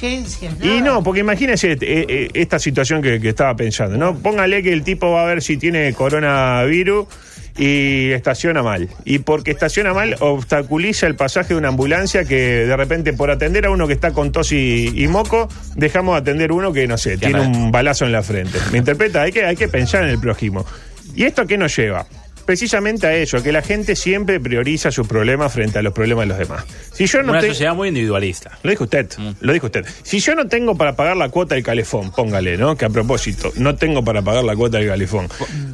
Y 0.61 0.81
no, 0.81 1.03
porque 1.03 1.19
imagínese 1.19 1.73
eh, 1.73 1.77
eh, 1.81 2.29
esta 2.33 2.59
situación 2.59 3.01
que, 3.01 3.19
que 3.19 3.29
estaba 3.29 3.55
pensando, 3.55 3.97
¿no? 3.97 4.17
Póngale 4.17 4.63
que 4.63 4.71
el 4.71 4.83
tipo 4.83 5.11
va 5.11 5.23
a 5.23 5.25
ver 5.25 5.41
si 5.41 5.57
tiene 5.57 5.93
coronavirus 5.93 7.07
y 7.57 8.11
estaciona 8.11 8.63
mal. 8.63 8.87
Y 9.03 9.19
porque 9.19 9.51
estaciona 9.51 9.93
mal, 9.93 10.15
obstaculiza 10.21 11.07
el 11.07 11.15
pasaje 11.15 11.49
de 11.49 11.55
una 11.55 11.67
ambulancia 11.67 12.23
que 12.23 12.65
de 12.65 12.77
repente 12.77 13.11
por 13.11 13.31
atender 13.31 13.65
a 13.65 13.69
uno 13.69 13.85
que 13.85 13.93
está 13.93 14.11
con 14.11 14.31
tos 14.31 14.53
y, 14.53 14.93
y 14.95 15.07
moco, 15.09 15.49
dejamos 15.75 16.15
de 16.15 16.21
atender 16.21 16.53
uno 16.53 16.71
que, 16.71 16.87
no 16.87 16.97
sé, 16.97 17.17
tiene 17.17 17.41
un 17.41 17.69
balazo 17.69 18.05
en 18.05 18.13
la 18.13 18.23
frente. 18.23 18.57
¿Me 18.71 18.77
interpreta? 18.77 19.23
Hay 19.23 19.33
que, 19.33 19.43
hay 19.43 19.57
que 19.57 19.67
pensar 19.67 20.03
en 20.05 20.09
el 20.11 20.19
prójimo. 20.19 20.65
¿Y 21.15 21.23
esto 21.23 21.45
qué 21.45 21.57
nos 21.57 21.75
lleva? 21.75 22.05
Precisamente 22.49 23.05
a 23.05 23.13
eso, 23.15 23.43
que 23.43 23.51
la 23.51 23.61
gente 23.61 23.95
siempre 23.95 24.39
prioriza 24.39 24.89
sus 24.89 25.07
problemas 25.07 25.53
frente 25.53 25.77
a 25.77 25.83
los 25.83 25.93
problemas 25.93 26.23
de 26.23 26.29
los 26.29 26.39
demás. 26.39 26.65
Si 26.91 27.05
yo 27.05 27.21
no 27.21 27.33
Una 27.33 27.41
te- 27.41 27.49
sociedad 27.49 27.75
muy 27.75 27.89
individualista. 27.89 28.57
lo 28.63 28.71
dijo 28.71 28.85
usted, 28.85 29.07
Mm. 29.19 29.29
lo 29.41 29.53
dijo 29.53 29.67
usted. 29.67 29.85
Si 30.01 30.19
yo 30.19 30.33
no 30.33 30.47
tengo 30.47 30.75
para 30.75 30.95
pagar 30.95 31.15
la 31.15 31.29
cuota 31.29 31.53
del 31.53 31.63
calefón, 31.63 32.09
póngale, 32.11 32.57
¿no? 32.57 32.75
Que 32.75 32.85
a 32.85 32.89
propósito, 32.89 33.51
no 33.57 33.75
tengo 33.75 34.03
para 34.03 34.23
pagar 34.23 34.43
la 34.45 34.55
cuota 34.55 34.79
del 34.79 34.87
calefón. 34.87 35.27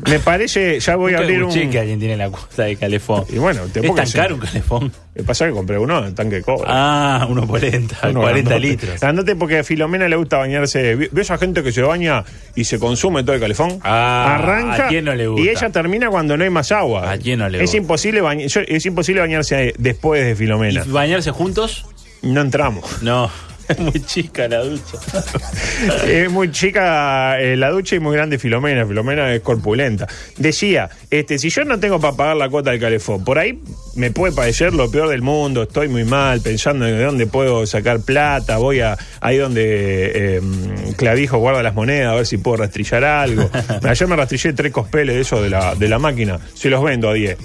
Me 0.10 0.19
parece, 0.19 0.81
ya 0.81 0.98
voy 0.98 1.13
a 1.13 1.19
abrir 1.19 1.45
un... 1.45 1.54
que 1.54 1.80
alguien 1.80 1.98
tiene 1.98 2.18
la 2.18 2.30
cuota 2.30 2.63
de 2.63 2.75
calefón. 2.75 3.24
Y 3.30 3.38
bueno, 3.38 3.62
te 3.72 3.80
¿Es 3.80 3.95
tan 3.95 4.12
caro 4.12 4.36
un 4.36 4.42
calefón? 4.42 4.92
Me 5.16 5.24
pasa 5.24 5.45
que 5.45 5.51
compré 5.54 5.80
uno 5.80 6.06
en 6.06 6.13
tanque 6.13 6.36
de 6.36 6.42
cobre. 6.42 6.66
Ah, 6.68 7.25
uno 7.30 7.48
por 7.48 7.62
40, 7.62 8.10
Uno 8.10 8.19
40 8.19 8.50
grandote. 8.50 8.60
litros. 8.60 9.01
Andate 9.04 9.38
porque 9.38 9.60
a 9.60 9.63
Filomena 9.63 10.10
le 10.10 10.18
gusta 10.18 10.39
bañarse. 10.39 10.95
¿Ve 10.95 11.07
ve 11.10 11.22
esa 11.22 11.38
gente 11.38 11.63
que 11.63 11.72
se 11.72 11.81
baña 11.81 12.25
y 12.54 12.66
se 12.66 12.77
consume 12.80 13.24
todo 13.24 13.33
el 13.33 13.39
calefón? 13.39 13.80
Ah, 13.81 14.36
Arranca 14.36 14.88
¿a 14.88 14.88
quién 14.89 15.06
no 15.06 15.16
le 15.16 15.27
gusta? 15.27 15.42
y 15.45 15.48
ella 15.50 15.69
termina 15.69 16.10
cuando 16.10 16.36
no 16.36 16.44
hay 16.44 16.50
más 16.50 16.64
agua. 16.72 17.12
¿A 17.12 17.17
quién 17.17 17.39
no 17.39 17.50
le 17.50 17.63
es? 17.63 17.74
Imposible 17.74 18.22
yo- 18.48 18.62
es 18.67 18.86
imposible 18.86 19.22
bañarse 19.22 19.74
después 19.77 20.24
de 20.24 20.31
¿Y 20.31 20.36
Filomena. 20.36 20.84
bañarse 20.88 21.31
juntos? 21.31 21.86
No 22.22 22.41
entramos. 22.41 23.03
No, 23.03 23.29
es 23.67 23.79
muy 23.79 24.01
chica 24.05 24.48
la 24.48 24.60
ducha. 24.60 24.98
es 26.07 26.31
muy 26.31 26.51
chica 26.51 27.39
eh, 27.39 27.55
la 27.55 27.69
ducha 27.72 27.95
y 27.95 28.00
muy 28.00 28.15
grande 28.15 28.38
Filomena. 28.39 28.86
Filomena 28.86 29.34
es 29.34 29.41
corpulenta. 29.41 30.07
Decía, 30.38 30.89
este, 31.10 31.39
si 31.39 31.50
yo 31.50 31.63
no 31.65 31.79
tengo 31.79 32.00
para 32.00 32.15
pagar 32.15 32.38
la 32.38 32.50
cuota 32.50 32.72
del 32.72 32.79
calefón, 32.79 33.24
por 33.24 33.39
ahí 33.39 33.60
me 33.95 34.12
puede 34.12 34.34
parecer 34.34 34.74
lo 34.74 34.89
peor 34.91 35.10
del 35.10 35.22
mundo, 35.22 35.63
estoy 35.63 35.88
muy 35.88 36.03
mal, 36.03 36.41
pensando 36.41 36.88
en 36.88 36.98
de 36.98 37.03
dónde 37.03 37.27
puedo 37.27 37.65
sacar 37.65 38.01
plata, 38.01 38.57
voy 38.57 38.81
a 38.81 38.98
ahí 39.22 39.38
donde 39.38 40.12
eh, 40.15 40.41
Clavijo 40.98 41.38
guarda 41.38 41.63
las 41.63 41.74
monedas, 41.74 42.12
a 42.12 42.15
ver 42.15 42.25
si 42.25 42.38
puedo 42.38 42.57
rastrillar 42.57 43.03
algo. 43.03 43.50
Ayer 43.84 44.07
me 44.07 44.15
rastrillé 44.15 44.53
tres 44.53 44.72
cospeles 44.72 45.15
de 45.15 45.22
eso 45.22 45.41
de 45.41 45.50
la, 45.50 45.75
de 45.75 45.88
la 45.88 46.00
máquina, 46.00 46.39
se 46.53 46.69
los 46.69 46.84
vendo 46.84 47.10
a 47.10 47.13
10. 47.13 47.38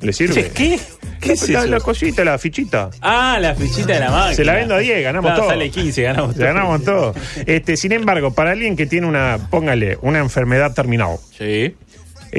¿Le 0.00 0.12
sirve? 0.12 0.50
¿Qué? 0.54 0.78
¿Qué 1.20 1.32
es 1.32 1.48
la, 1.48 1.60
eso? 1.60 1.68
la 1.68 1.80
cosita, 1.80 2.24
la 2.24 2.38
fichita. 2.38 2.90
Ah, 3.00 3.38
la 3.40 3.54
fichita 3.54 3.94
de 3.94 4.00
la 4.00 4.10
máquina. 4.10 4.34
Se 4.34 4.44
la 4.44 4.54
vendo 4.54 4.74
a 4.74 4.78
10, 4.78 5.02
ganamos 5.02 5.28
Claro, 5.30 5.40
todo. 5.42 5.50
Sale 5.50 5.70
15, 5.70 6.02
ganamos 6.02 6.34
todo. 6.34 6.44
Ganamos 6.44 6.84
todo. 6.84 7.14
Este, 7.46 7.76
sin 7.76 7.92
embargo, 7.92 8.34
para 8.34 8.52
alguien 8.52 8.76
que 8.76 8.86
tiene 8.86 9.06
una, 9.06 9.38
póngale, 9.50 9.98
una 10.02 10.18
enfermedad 10.18 10.74
terminal, 10.74 11.16
Sí. 11.36 11.74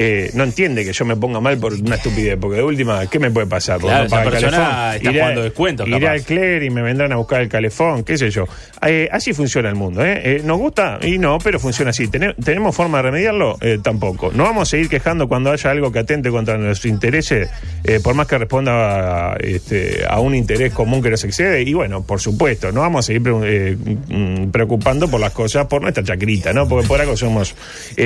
Eh, 0.00 0.30
no 0.34 0.44
entiende 0.44 0.84
que 0.84 0.92
yo 0.92 1.04
me 1.04 1.16
ponga 1.16 1.40
mal 1.40 1.58
por 1.58 1.74
una 1.74 1.96
estupidez, 1.96 2.38
porque 2.40 2.58
de 2.58 2.62
última, 2.62 3.04
¿qué 3.08 3.18
me 3.18 3.32
puede 3.32 3.48
pasar? 3.48 3.80
Claro, 3.80 4.04
esa 4.06 4.22
persona 4.22 4.94
está 4.94 5.10
Iré- 5.10 5.18
jugando 5.18 5.42
descuentos, 5.42 5.88
Iré 5.88 5.98
capaz. 5.98 6.12
al 6.12 6.22
cler 6.22 6.62
y 6.62 6.70
me 6.70 6.82
vendrán 6.82 7.12
a 7.12 7.16
buscar 7.16 7.40
el 7.40 7.48
calefón, 7.48 8.04
qué 8.04 8.16
sé 8.16 8.30
yo. 8.30 8.44
Eh, 8.86 9.08
así 9.10 9.32
funciona 9.32 9.68
el 9.68 9.74
mundo, 9.74 10.04
¿eh? 10.04 10.20
Eh, 10.36 10.42
¿Nos 10.44 10.56
gusta? 10.58 11.00
Y 11.02 11.18
no, 11.18 11.38
pero 11.42 11.58
funciona 11.58 11.90
así. 11.90 12.06
¿Tene- 12.06 12.34
¿Tenemos 12.34 12.76
forma 12.76 12.98
de 12.98 13.02
remediarlo? 13.02 13.58
Eh, 13.60 13.80
tampoco. 13.82 14.30
No 14.32 14.44
vamos 14.44 14.68
a 14.68 14.70
seguir 14.70 14.88
quejando 14.88 15.26
cuando 15.28 15.50
haya 15.50 15.70
algo 15.72 15.90
que 15.90 15.98
atente 15.98 16.30
contra 16.30 16.56
nuestros 16.58 16.86
intereses, 16.92 17.50
por 18.04 18.14
más 18.14 18.28
que 18.28 18.38
responda 18.38 19.32
a, 19.32 19.36
este, 19.38 20.04
a 20.08 20.20
un 20.20 20.36
interés 20.36 20.72
común 20.72 21.02
que 21.02 21.10
nos 21.10 21.24
excede. 21.24 21.62
Y 21.62 21.74
bueno, 21.74 22.02
por 22.04 22.20
supuesto, 22.20 22.70
no 22.70 22.82
vamos 22.82 23.04
a 23.04 23.06
seguir 23.08 23.22
pre- 23.24 23.76
mm, 23.76 24.50
preocupando 24.52 25.08
por 25.10 25.18
las 25.20 25.32
cosas 25.32 25.66
por 25.66 25.82
nuestra 25.82 26.04
chacrita, 26.04 26.52
¿no? 26.52 26.68
Porque 26.68 26.86
por 26.86 27.00
algo 27.00 27.16
somos 27.16 27.56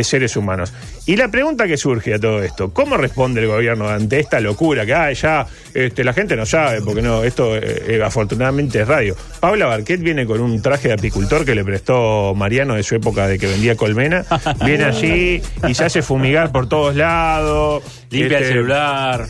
seres 0.03 0.37
humanos. 0.37 0.73
Y 1.05 1.17
la 1.17 1.29
pregunta 1.29 1.67
que 1.67 1.77
surge 1.77 2.15
a 2.15 2.19
todo 2.21 2.43
esto? 2.43 2.73
¿Cómo 2.73 2.97
responde 2.97 3.41
el 3.41 3.49
gobierno 3.49 3.89
ante 3.89 4.21
esta 4.21 4.39
locura 4.39 4.87
que 4.87 4.95
ah, 4.95 5.13
ya 5.13 5.47
este, 5.75 6.05
la 6.05 6.13
gente 6.13 6.37
no 6.37 6.47
sabe, 6.47 6.81
porque 6.81 7.03
no, 7.03 7.25
esto 7.25 7.57
eh, 7.57 7.61
eh, 7.89 8.03
afortunadamente 8.05 8.81
es 8.83 8.87
radio? 8.87 9.17
Paula 9.41 9.67
Barquet 9.67 10.01
viene 10.01 10.27
con 10.27 10.41
un 10.41 10.63
traje 10.63 10.89
de 10.89 10.95
apicultor 10.95 11.45
que 11.45 11.57
le 11.57 11.65
prestó 11.65 12.35
Mariano 12.37 12.75
de 12.77 12.85
su 12.85 12.95
época 12.95 13.27
de 13.27 13.39
que 13.39 13.49
vendía 13.49 13.75
colmena. 13.77 14.25
Viene 14.65 14.85
allí 14.85 15.43
y 15.69 15.75
se 15.75 15.85
hace 15.85 16.03
fumigar 16.03 16.53
por 16.53 16.69
todos 16.69 16.95
lados. 16.95 17.83
Limpia 18.11 18.37
el 18.39 18.43
Este, 18.45 18.55
celular. 18.55 19.27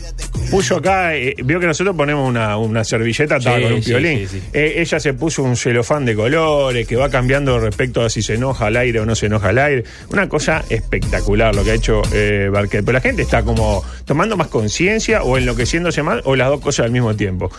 Puso 0.51 0.75
acá, 0.75 1.15
eh, 1.15 1.35
vio 1.43 1.59
que 1.59 1.65
nosotros 1.67 1.95
ponemos 1.95 2.27
una, 2.29 2.57
una 2.57 2.83
servilleta 2.83 3.35
atada 3.35 3.57
Sí, 3.57 3.63
con 3.63 3.73
un 3.73 3.81
piolín. 3.81 4.27
sí, 4.27 4.39
sí. 4.39 4.43
Eh, 4.53 4.73
ella 4.77 4.99
se 4.99 5.13
puso 5.13 5.41
un 5.41 5.55
celofán 5.55 6.05
de 6.05 6.13
colores 6.15 6.85
que 6.85 6.95
va 6.97 7.09
cambiando 7.09 7.57
respecto 7.59 8.01
a 8.03 8.09
si 8.09 8.21
se 8.21 8.33
enoja 8.35 8.67
al 8.67 8.75
aire 8.77 8.99
o 8.99 9.05
no 9.05 9.15
se 9.15 9.27
enoja 9.27 9.49
al 9.49 9.57
aire. 9.57 9.83
Una 10.11 10.27
cosa 10.29 10.63
espectacular 10.69 11.55
lo 11.55 11.62
que 11.63 11.71
ha 11.71 11.75
hecho 11.75 12.01
eh, 12.13 12.49
Barquet. 12.51 12.83
Pero 12.83 12.93
la 12.93 13.01
gente 13.01 13.21
está 13.21 13.43
como 13.43 13.83
tomando 14.05 14.37
más 14.37 14.47
conciencia 14.47 15.23
o 15.23 15.37
enloqueciéndose 15.37 16.03
más 16.03 16.21
o 16.25 16.35
las 16.35 16.49
dos 16.49 16.61
cosas 16.61 16.85
al 16.85 16.91
mismo 16.91 17.15
tiempo. 17.15 17.51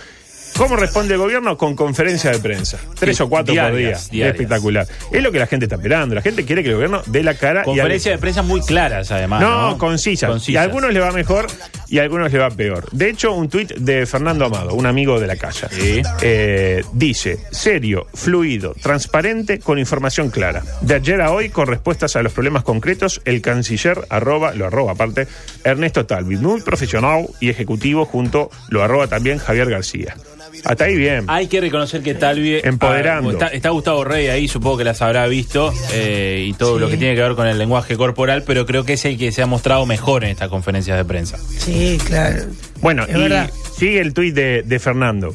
¿Cómo 0.56 0.76
responde 0.76 1.14
el 1.14 1.20
gobierno? 1.20 1.56
Con 1.58 1.74
conferencia 1.74 2.30
de 2.30 2.38
prensa. 2.38 2.78
Tres 2.98 3.20
o 3.20 3.28
cuatro 3.28 3.54
por 3.54 3.62
día. 3.64 3.70
diarias, 3.70 4.10
diarias. 4.10 4.34
Espectacular. 4.34 4.86
Es 5.10 5.22
lo 5.22 5.32
que 5.32 5.38
la 5.38 5.46
gente 5.46 5.64
está 5.66 5.76
esperando. 5.76 6.14
La 6.14 6.22
gente 6.22 6.44
quiere 6.44 6.62
que 6.62 6.68
el 6.68 6.74
gobierno 6.76 7.02
dé 7.06 7.22
la 7.22 7.34
cara 7.34 7.62
y 7.62 7.64
Conferencias 7.64 8.14
de 8.14 8.18
prensa 8.18 8.42
muy 8.42 8.60
claras, 8.60 9.10
además. 9.10 9.40
no, 9.40 9.70
No, 9.70 9.78
concisas. 9.78 10.48
Y 10.48 10.56
a 10.56 10.62
algunos 10.62 10.92
le 10.92 11.00
va 11.00 11.10
mejor 11.10 11.46
y 11.88 11.98
a 11.98 12.02
algunos 12.02 12.32
le 12.32 12.38
va 12.38 12.50
peor. 12.50 12.86
De 12.92 13.08
hecho, 13.10 13.32
un 13.32 13.48
tuit 13.48 13.72
de 13.74 14.06
Fernando 14.06 14.44
Amado, 14.44 14.74
un 14.74 14.86
amigo 14.86 15.20
de 15.20 15.26
la 15.26 15.34
Sí. 15.34 16.00
eh, 16.22 16.82
dice, 16.92 17.38
serio, 17.50 18.06
fluido, 18.14 18.74
transparente, 18.80 19.58
con 19.58 19.78
información 19.78 20.30
clara. 20.30 20.62
De 20.80 20.94
ayer 20.94 21.20
a 21.20 21.32
hoy, 21.32 21.50
con 21.50 21.66
respuestas 21.66 22.16
a 22.16 22.22
los 22.22 22.32
problemas 22.32 22.62
concretos, 22.62 23.20
el 23.24 23.42
canciller 23.42 24.06
arroba, 24.08 24.54
lo 24.54 24.66
arroba 24.66 24.92
aparte, 24.92 25.26
Ernesto 25.64 26.06
Talvi, 26.06 26.36
muy 26.36 26.62
profesional 26.62 27.26
y 27.40 27.50
ejecutivo, 27.50 28.06
junto, 28.06 28.50
lo 28.68 28.82
arroba 28.82 29.06
también 29.08 29.38
Javier 29.38 29.68
García. 29.68 30.16
Hasta 30.64 30.84
ahí 30.84 30.96
bien. 30.96 31.24
Hay 31.28 31.46
que 31.48 31.60
reconocer 31.60 32.02
que 32.02 32.14
Talvi. 32.14 32.60
Empoderando. 32.64 33.30
ah, 33.30 33.32
está, 33.32 33.46
está 33.48 33.68
Gustavo 33.70 34.04
Rey 34.04 34.28
ahí, 34.28 34.48
supongo 34.48 34.78
que 34.78 34.84
las 34.84 35.00
habrá 35.02 35.26
visto. 35.26 35.72
eh, 35.92 36.44
y 36.48 36.52
todo 36.54 36.74
Sí. 36.76 36.80
lo 36.80 36.88
que 36.88 36.96
tiene 36.96 37.14
que 37.14 37.20
ver 37.22 37.34
con 37.34 37.46
el 37.46 37.58
lenguaje 37.58 37.96
corporal, 37.96 38.42
pero 38.46 38.64
creo 38.66 38.84
que 38.84 38.94
es 38.94 39.04
el 39.04 39.18
que 39.18 39.30
se 39.32 39.42
ha 39.42 39.46
mostrado 39.46 39.84
mejor 39.86 40.24
en 40.24 40.30
estas 40.30 40.48
conferencias 40.48 40.96
de 40.96 41.04
prensa. 41.04 41.38
Sí, 41.58 41.98
claro. 42.06 42.44
Bueno, 42.80 43.04
Es 43.04 43.16
y 43.16 43.20
verdad. 43.20 43.50
sigue 43.76 44.00
el 44.00 44.14
tuit 44.14 44.34
de, 44.34 44.62
de 44.64 44.78
Fernando. 44.78 45.34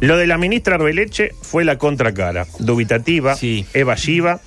Lo 0.00 0.16
de 0.18 0.26
la 0.26 0.36
ministra 0.36 0.74
Arbeleche 0.74 1.30
fue 1.40 1.64
la 1.64 1.78
contracara, 1.78 2.46
dubitativa, 2.58 3.34
Sí. 3.34 3.64
evasiva, 3.72 4.40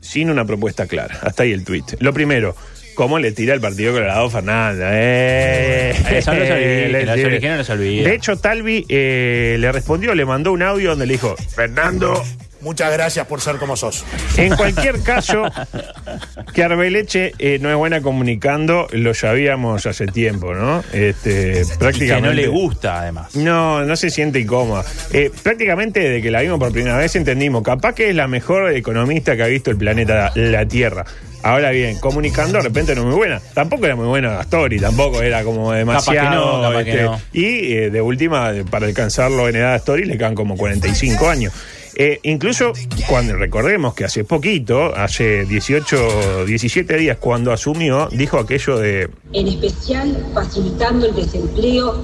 sin 0.00 0.30
una 0.30 0.44
propuesta 0.46 0.86
clara. 0.86 1.18
Hasta 1.22 1.42
ahí 1.42 1.52
el 1.52 1.64
tuit. 1.64 1.84
Lo 2.00 2.12
primero, 2.14 2.56
¿cómo 2.94 3.18
le 3.18 3.32
tira 3.32 3.54
el 3.54 3.60
Partido? 3.60 3.94
Eh, 3.98 5.94
Eso 6.18 6.32
no 6.34 6.44
se 6.44 6.52
olvide, 6.52 6.88
le 6.90 6.98
que 7.00 7.06
los 7.06 7.14
tira. 7.16 7.28
originales 7.28 7.68
no 7.68 7.76
se. 7.76 7.82
De 7.82 8.14
hecho, 8.14 8.36
Talvi 8.36 8.84
eh, 8.88 9.56
le 9.58 9.72
respondió, 9.72 10.14
le 10.14 10.24
mandó 10.24 10.52
un 10.52 10.62
audio 10.62 10.90
donde 10.90 11.06
le 11.06 11.14
dijo, 11.14 11.34
Fernando, 11.54 12.22
Muchas 12.60 12.90
gracias 12.94 13.26
por 13.26 13.42
ser 13.42 13.56
como 13.56 13.76
sos. 13.76 14.06
en 14.38 14.56
cualquier 14.56 15.02
caso, 15.02 15.44
que 16.54 16.62
Arbeleche 16.64 17.32
eh, 17.38 17.58
no 17.60 17.68
es 17.68 17.76
buena 17.76 18.00
comunicando, 18.00 18.86
lo 18.92 19.12
sabíamos 19.12 19.84
hace 19.84 20.06
tiempo, 20.06 20.54
¿no? 20.54 20.82
Este, 20.94 21.60
Y 21.62 21.68
que 21.68 21.76
prácticamente. 21.78 22.28
no 22.28 22.32
le 22.32 22.46
gusta, 22.48 23.00
además. 23.02 23.36
No, 23.36 23.84
no 23.84 23.96
se 23.96 24.08
siente 24.08 24.40
incómoda. 24.40 24.82
Eh, 25.12 25.30
prácticamente 25.42 26.00
desde 26.00 26.22
que 26.22 26.30
la 26.30 26.40
vimos 26.40 26.58
por 26.58 26.72
primera 26.72 26.96
vez 26.96 27.14
entendimos, 27.16 27.62
capaz 27.62 27.92
que 27.94 28.08
es 28.08 28.14
la 28.16 28.28
mejor 28.28 28.72
economista 28.74 29.36
que 29.36 29.42
ha 29.42 29.46
visto 29.48 29.70
el 29.70 29.76
planeta, 29.76 30.32
la 30.34 30.66
Tierra. 30.66 31.04
Ahora 31.44 31.72
bien, 31.72 31.98
comunicando 31.98 32.56
de 32.56 32.64
repente 32.64 32.94
no 32.94 33.02
es 33.02 33.06
muy 33.08 33.16
buena. 33.16 33.38
Tampoco 33.52 33.84
era 33.84 33.94
muy 33.94 34.06
buena 34.06 34.40
Astori, 34.40 34.80
tampoco 34.80 35.20
era 35.20 35.44
como 35.44 35.72
demasiado. 35.72 36.34
no, 36.34 36.62
capaz 36.62 36.84
que 36.84 36.90
este, 36.90 37.02
no. 37.02 37.20
Y 37.34 37.72
eh, 37.74 37.90
de 37.90 38.00
última, 38.00 38.50
para 38.70 38.86
alcanzarlo 38.86 39.46
en 39.46 39.56
edad 39.56 39.68
de 39.68 39.74
Astori 39.74 40.06
le 40.06 40.16
quedan 40.16 40.34
como 40.34 40.56
45 40.56 41.28
años. 41.28 41.52
Eh, 41.96 42.18
incluso 42.22 42.72
cuando 43.06 43.36
recordemos 43.36 43.92
que 43.92 44.04
hace 44.04 44.24
poquito, 44.24 44.96
hace 44.96 45.44
18, 45.44 46.46
17 46.46 46.96
días 46.96 47.18
cuando 47.20 47.52
asumió, 47.52 48.08
dijo 48.10 48.38
aquello 48.38 48.78
de 48.78 49.10
en 49.32 49.46
especial 49.46 50.16
facilitando 50.32 51.06
el 51.06 51.14
desempleo, 51.14 52.02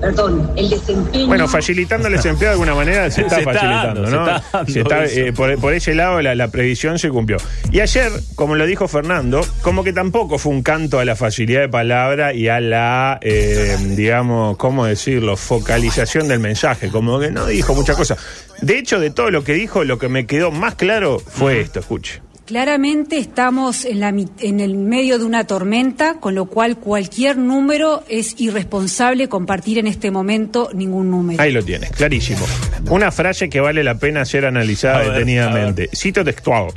perdón, 0.00 0.50
el 0.56 0.70
desempeño. 0.70 1.26
Bueno, 1.26 1.48
facilitando 1.48 2.08
el 2.08 2.14
desempleo 2.14 2.50
de 2.50 2.52
alguna 2.54 2.74
manera 2.74 3.10
se 3.10 3.22
está 3.22 3.36
Se 3.36 3.40
está 3.42 3.52
facilitando, 3.52 4.02
dando, 4.02 4.18
¿no? 4.18 4.26
se 4.26 4.32
está 4.32 4.50
dando 4.52 4.72
Se 4.72 4.80
está, 4.80 5.04
eso. 5.04 5.20
eh, 5.20 5.32
por, 5.32 5.58
por 5.60 5.74
ese 5.74 5.94
lado 5.94 6.20
la, 6.22 6.34
la 6.34 6.48
previsión 6.48 6.98
se 6.98 7.08
cumplió. 7.10 7.38
Y 7.70 7.80
ayer, 7.80 8.10
como 8.34 8.54
lo 8.54 8.66
dijo 8.66 8.88
Fernando, 8.88 9.40
como 9.62 9.84
que 9.84 9.92
tampoco 9.92 10.38
fue 10.38 10.52
un 10.52 10.62
canto 10.62 10.98
a 10.98 11.04
la 11.04 11.16
facilidad 11.16 11.60
de 11.60 11.68
palabra 11.68 12.32
y 12.34 12.48
a 12.48 12.60
la, 12.60 13.18
eh, 13.22 13.76
digamos, 13.96 14.56
¿cómo 14.56 14.86
decirlo?, 14.86 15.36
focalización 15.36 16.28
del 16.28 16.40
mensaje, 16.40 16.88
como 16.88 17.18
que 17.20 17.30
no 17.30 17.46
dijo 17.46 17.74
muchas 17.74 17.96
cosas. 17.96 18.18
De 18.60 18.78
hecho, 18.78 18.98
de 19.00 19.10
todo 19.10 19.30
lo 19.30 19.44
que 19.44 19.52
dijo, 19.54 19.84
lo 19.84 19.98
que 19.98 20.08
me 20.08 20.26
quedó 20.26 20.50
más 20.50 20.74
claro 20.74 21.18
fue 21.20 21.60
esto, 21.60 21.80
escuche. 21.80 22.20
Claramente 22.52 23.18
estamos 23.18 23.84
en, 23.84 24.00
la, 24.00 24.10
mi- 24.10 24.26
en 24.40 24.60
el 24.60 24.74
medio 24.74 25.18
de 25.18 25.24
una 25.26 25.44
tormenta, 25.46 26.14
con 26.18 26.34
lo 26.34 26.46
cual 26.46 26.78
cualquier 26.78 27.36
número 27.36 28.02
es 28.08 28.40
irresponsable 28.40 29.28
compartir 29.28 29.76
en 29.76 29.86
este 29.86 30.10
momento 30.10 30.70
ningún 30.72 31.10
número. 31.10 31.42
Ahí 31.42 31.52
lo 31.52 31.62
tienes, 31.62 31.90
clarísimo. 31.90 32.46
Una 32.88 33.12
frase 33.12 33.50
que 33.50 33.60
vale 33.60 33.84
la 33.84 33.96
pena 33.98 34.24
ser 34.24 34.46
analizada 34.46 35.00
ver, 35.00 35.12
detenidamente. 35.12 35.90
Cito 35.94 36.24
textual. 36.24 36.68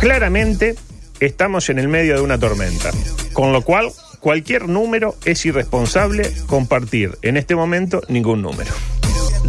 Claramente 0.00 0.74
estamos 1.18 1.70
en 1.70 1.78
el 1.78 1.88
medio 1.88 2.16
de 2.16 2.20
una 2.20 2.38
tormenta, 2.38 2.90
con 3.32 3.54
lo 3.54 3.62
cual 3.62 3.88
cualquier 4.20 4.68
número 4.68 5.16
es 5.24 5.46
irresponsable 5.46 6.30
compartir 6.46 7.16
en 7.22 7.38
este 7.38 7.56
momento 7.56 8.02
ningún 8.08 8.42
número. 8.42 8.70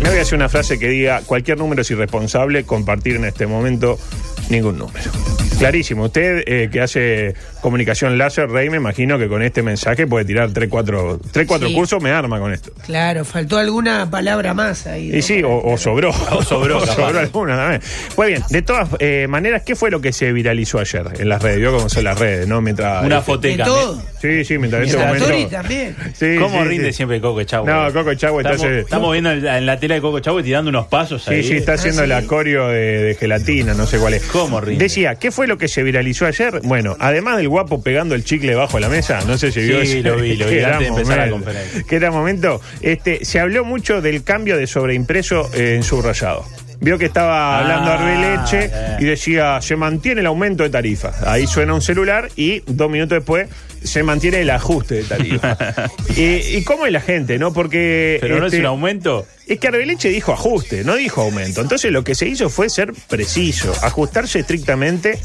Me 0.01 0.07
voy 0.07 0.19
a 0.19 0.21
hacer 0.21 0.35
una 0.35 0.47
frase 0.47 0.79
que 0.79 0.87
diga 0.87 1.23
cualquier 1.25 1.57
número 1.57 1.81
es 1.81 1.91
irresponsable 1.91 2.63
compartir 2.63 3.17
en 3.17 3.25
este 3.25 3.47
momento 3.47 3.99
ningún 4.49 4.77
número. 4.77 5.11
Clarísimo. 5.59 6.05
Usted 6.05 6.43
eh, 6.45 6.69
que 6.71 6.81
hace 6.81 7.33
comunicación 7.61 8.17
láser, 8.17 8.49
Rey, 8.49 8.69
me 8.69 8.77
imagino 8.77 9.17
que 9.17 9.27
con 9.27 9.41
este 9.41 9.63
mensaje 9.63 10.05
puede 10.05 10.23
tirar 10.23 10.51
3, 10.53 10.69
4, 10.69 11.19
tres, 11.31 11.47
cuatro 11.47 11.67
Sí. 11.67 11.73
cursos, 11.73 12.01
me 12.01 12.11
arma 12.11 12.39
con 12.39 12.53
esto. 12.53 12.71
Claro, 12.85 13.25
faltó 13.25 13.57
alguna 13.57 14.09
palabra 14.09 14.53
más 14.53 14.85
ahí. 14.85 15.15
Y 15.15 15.21
sí, 15.23 15.41
o, 15.43 15.57
o 15.63 15.77
sobró. 15.77 16.11
O 16.31 16.43
sobró, 16.43 16.79
capaz. 16.79 16.95
sobró 16.95 17.19
alguna 17.19 17.55
también. 17.57 17.81
Pues 18.15 18.29
bien, 18.29 18.43
de 18.49 18.61
todas 18.61 18.89
eh, 18.99 19.25
maneras, 19.27 19.63
¿qué 19.65 19.75
fue 19.75 19.89
lo 19.89 19.99
que 19.99 20.13
se 20.13 20.31
viralizó 20.31 20.79
ayer 20.79 21.05
en 21.19 21.27
las 21.29 21.41
redes? 21.41 21.57
Vio 21.57 21.73
cómo 21.75 21.89
son 21.89 22.03
las 22.03 22.19
redes, 22.19 22.47
¿no? 22.47 22.61
Mientras. 22.61 23.03
Una 23.03 23.17
este, 23.17 23.31
De 23.31 23.35
foteca. 23.35 23.65
todo. 23.65 24.01
Sí, 24.21 24.45
sí, 24.45 24.57
mientras 24.59 24.83
en 24.83 24.87
Y 24.87 24.91
este 24.91 25.05
momento. 25.05 25.49
También. 25.49 25.95
Sí, 26.13 26.35
¿Cómo 26.39 26.61
sí, 26.61 26.67
rinde 26.69 26.87
sí. 26.91 26.97
siempre 26.97 27.19
Coco 27.19 27.43
Chagüe? 27.43 27.71
No, 27.71 27.91
Coco 27.93 28.13
Chagüe 28.13 28.41
está 28.41 28.53
Estamos, 28.53 28.71
hace- 28.71 28.79
estamos 28.81 29.11
viendo 29.11 29.31
en 29.31 29.65
la, 29.65 29.79
tela 29.79 29.95
de 29.95 30.01
Coco 30.01 30.19
Chagüe 30.19 30.43
tirando 30.43 30.69
unos 30.69 30.85
pasos 30.87 31.23
Sí, 31.23 31.33
ahí. 31.33 31.43
sí, 31.43 31.53
está 31.55 31.73
haciendo 31.73 32.01
Ah, 32.03 32.05
el 32.05 32.11
sí. 32.11 32.25
acorio 32.25 32.67
de, 32.67 33.01
de 33.03 33.15
gelatina, 33.15 33.73
no 33.73 33.85
sé 33.87 33.97
cuál 33.97 34.13
es. 34.13 34.23
¿Cómo 34.23 34.61
rinde? 34.61 34.83
Decía, 34.83 35.15
¿qué 35.15 35.31
fue 35.31 35.46
lo 35.47 35.57
que 35.57 35.67
se 35.67 35.83
viralizó 35.83 36.25
ayer? 36.25 36.61
Bueno, 36.63 36.95
además 36.99 37.37
del 37.37 37.49
guapo 37.49 37.81
pegando 37.81 38.15
el 38.15 38.23
chicle 38.23 38.55
bajo 38.55 38.79
la 38.79 38.89
mesa, 38.89 39.21
no 39.25 39.37
sé 39.37 39.51
si 39.51 39.61
vio 39.61 39.85
Sí, 39.85 40.01
lo 40.01 40.17
vi, 40.17 40.35
lo 40.35 40.47
vi, 40.47 40.59
antes 40.59 40.61
de 40.61 40.61
gran 40.61 40.83
empezar 40.83 41.17
la 41.17 41.25
momento, 41.25 41.45
conferencia. 41.45 41.83
Que 41.83 41.95
era 41.95 42.11
momento. 42.11 42.61
Este, 42.81 43.25
se 43.25 43.39
habló 43.39 43.65
mucho 43.65 44.01
del 44.01 44.23
cambio 44.23 44.57
de 44.57 44.67
sobreimpreso 44.67 45.49
eh, 45.53 45.75
en 45.75 45.83
subrayado. 45.83 46.45
Vio 46.79 46.97
que 46.97 47.05
estaba 47.05 47.57
Ah, 47.57 47.59
hablando 47.59 47.91
Arbeleche 47.91 48.69
eh. 48.71 48.97
y 48.99 49.05
decía, 49.05 49.61
se 49.61 49.75
mantiene 49.75 50.21
el 50.21 50.27
aumento 50.27 50.63
de 50.63 50.69
tarifa. 50.69 51.11
Ahí 51.25 51.47
suena 51.47 51.73
un 51.73 51.81
celular 51.81 52.29
y 52.35 52.61
dos 52.67 52.89
minutos 52.89 53.17
después 53.17 53.47
se 53.83 54.03
mantiene 54.03 54.41
el 54.41 54.49
ajuste 54.49 54.95
de 54.95 55.03
tarifa. 55.03 55.57
y, 56.15 56.57
y 56.57 56.63
cómo 56.63 56.85
es 56.85 56.91
la 56.91 57.01
gente, 57.01 57.37
¿no? 57.39 57.53
Porque... 57.53 58.17
Pero 58.21 58.39
no 58.39 58.47
es 58.47 58.53
este, 58.53 58.61
un 58.61 58.67
aumento. 58.67 59.25
es 59.47 59.59
que 59.59 59.67
Arbeleche 59.67 60.09
dijo 60.09 60.33
ajuste, 60.33 60.83
no 60.83 60.95
dijo 60.95 61.21
aumento. 61.21 61.61
Entonces 61.61 61.91
lo 61.91 62.03
que 62.03 62.15
se 62.15 62.27
hizo 62.27 62.49
fue 62.49 62.69
ser 62.69 62.93
preciso, 63.07 63.73
ajustarse 63.83 64.39
estrictamente 64.39 65.19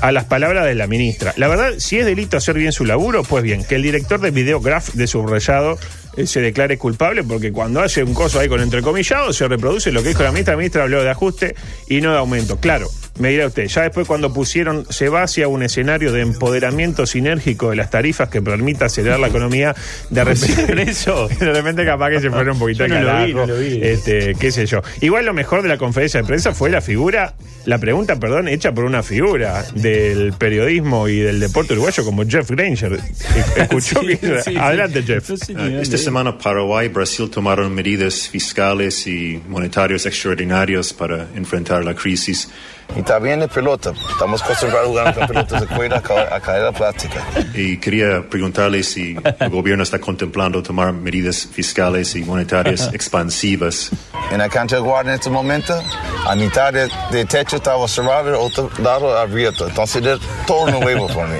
a 0.00 0.12
las 0.12 0.24
palabras 0.24 0.64
de 0.66 0.74
la 0.74 0.86
ministra. 0.86 1.34
La 1.36 1.48
verdad, 1.48 1.72
si 1.78 1.98
es 1.98 2.06
delito 2.06 2.36
hacer 2.36 2.56
bien 2.56 2.72
su 2.72 2.84
laburo, 2.84 3.22
pues 3.22 3.42
bien, 3.42 3.64
que 3.64 3.74
el 3.76 3.82
director 3.82 4.20
de 4.20 4.30
Videograph 4.30 4.90
de 4.94 5.06
subrayado 5.06 5.78
eh, 6.16 6.26
se 6.26 6.40
declare 6.40 6.78
culpable, 6.78 7.24
porque 7.24 7.52
cuando 7.52 7.80
hace 7.80 8.02
un 8.02 8.14
coso 8.14 8.40
ahí 8.40 8.48
con 8.48 8.60
entrecomillado, 8.60 9.32
se 9.32 9.46
reproduce 9.48 9.92
lo 9.92 10.02
que 10.02 10.08
dijo 10.08 10.22
la 10.22 10.30
ministra. 10.32 10.54
La 10.54 10.58
ministra 10.58 10.82
habló 10.84 11.02
de 11.02 11.10
ajuste 11.10 11.54
y 11.88 12.00
no 12.00 12.12
de 12.12 12.18
aumento. 12.18 12.58
Claro, 12.58 12.88
me 13.18 13.30
dirá 13.30 13.46
usted, 13.46 13.66
ya 13.66 13.82
después 13.82 14.06
cuando 14.06 14.32
pusieron, 14.32 14.86
se 14.90 15.08
va 15.08 15.22
hacia 15.22 15.48
un 15.48 15.62
escenario 15.62 16.12
de 16.12 16.20
empoderamiento 16.22 17.06
sinérgico 17.06 17.70
de 17.70 17.76
las 17.76 17.90
tarifas 17.90 18.28
que 18.28 18.42
permita 18.42 18.86
acelerar 18.86 19.20
la 19.20 19.28
economía, 19.28 19.74
de 20.10 20.24
repente... 20.24 20.82
eso? 20.90 21.28
De 21.28 21.52
repente 21.52 21.84
capaz 21.84 22.10
que 22.10 22.20
se 22.20 22.30
fueron 22.30 22.54
un 22.54 22.58
poquito 22.60 22.86
no 22.88 23.00
lo 23.00 23.24
vi, 23.26 23.34
no 23.34 23.46
lo 23.46 23.58
vi. 23.58 23.80
Este, 23.82 24.34
qué 24.38 24.50
sé 24.52 24.66
yo. 24.66 24.80
Igual 25.00 25.24
lo 25.26 25.34
mejor 25.34 25.62
de 25.62 25.68
la 25.68 25.78
conferencia 25.78 26.20
de 26.20 26.26
prensa 26.26 26.52
fue 26.52 26.70
la 26.70 26.80
figura, 26.80 27.34
la 27.64 27.78
pregunta, 27.78 28.16
perdón, 28.18 28.48
hecha 28.48 28.72
por 28.72 28.84
una 28.84 29.02
figura 29.02 29.64
del 29.74 30.32
periodismo 30.34 31.08
y 31.08 31.18
del 31.20 31.40
deporte 31.40 31.72
uruguayo 31.74 32.04
como 32.04 32.24
Jeff 32.26 32.50
Granger. 32.50 32.98
Escuchó 33.56 34.00
Sí, 34.00 34.06
que- 34.16 34.42
sí, 34.42 34.50
sí. 34.52 34.56
Adelante, 34.56 35.02
Jeff. 35.02 35.30
Sé 35.36 35.54
ni 35.54 35.62
Ah, 35.76 35.80
Esta 35.80 35.96
es. 35.96 36.04
semana 36.04 36.36
Paraguay 36.38 36.86
y 36.86 36.88
Brasil 36.90 37.28
tomaron 37.30 37.74
medidas 37.74 38.28
fiscales 38.28 39.06
y 39.06 39.40
monetarias 39.48 40.06
extraordinarias 40.06 40.92
para 40.92 41.26
enfrentar 41.34 41.84
la 41.84 41.94
crisis. 41.94 42.48
Y 42.94 43.02
también 43.02 43.40
de 43.40 43.48
pelota. 43.48 43.92
Estamos 44.10 44.42
acostumbrados 44.42 44.86
a 44.86 44.88
jugar 44.90 45.14
con 45.14 45.26
pelotas 45.26 45.60
de 45.60 45.66
cuerda 45.66 45.96
a 45.98 46.40
ca- 46.40 46.68
a 46.68 46.72
plástica. 46.72 47.22
Y 47.54 47.78
quería 47.78 48.22
preguntarle 48.28 48.82
si 48.82 49.16
el 49.40 49.50
gobierno 49.50 49.82
está 49.82 49.98
contemplando 49.98 50.62
tomar 50.62 50.92
medidas 50.92 51.46
fiscales 51.50 52.14
y 52.16 52.24
monetarias 52.24 52.90
expansivas 52.94 53.90
En 54.30 54.38
la 54.38 54.48
cancha 54.48 54.76
de 54.76 54.82
guardia 54.82 55.12
en 55.12 55.18
este 55.18 55.30
momento, 55.30 55.74
a 56.26 56.34
mitad 56.36 56.72
de, 56.72 56.88
de 57.10 57.24
techo 57.26 57.56
estaba 57.56 57.86
cerrado, 57.88 58.28
el 58.30 58.34
otro 58.36 58.70
lado 58.82 59.16
abierto. 59.18 59.66
Entonces, 59.68 60.04
es 60.04 60.18
todo 60.46 60.70
nuevo 60.70 61.06
para 61.14 61.26
mí. 61.28 61.38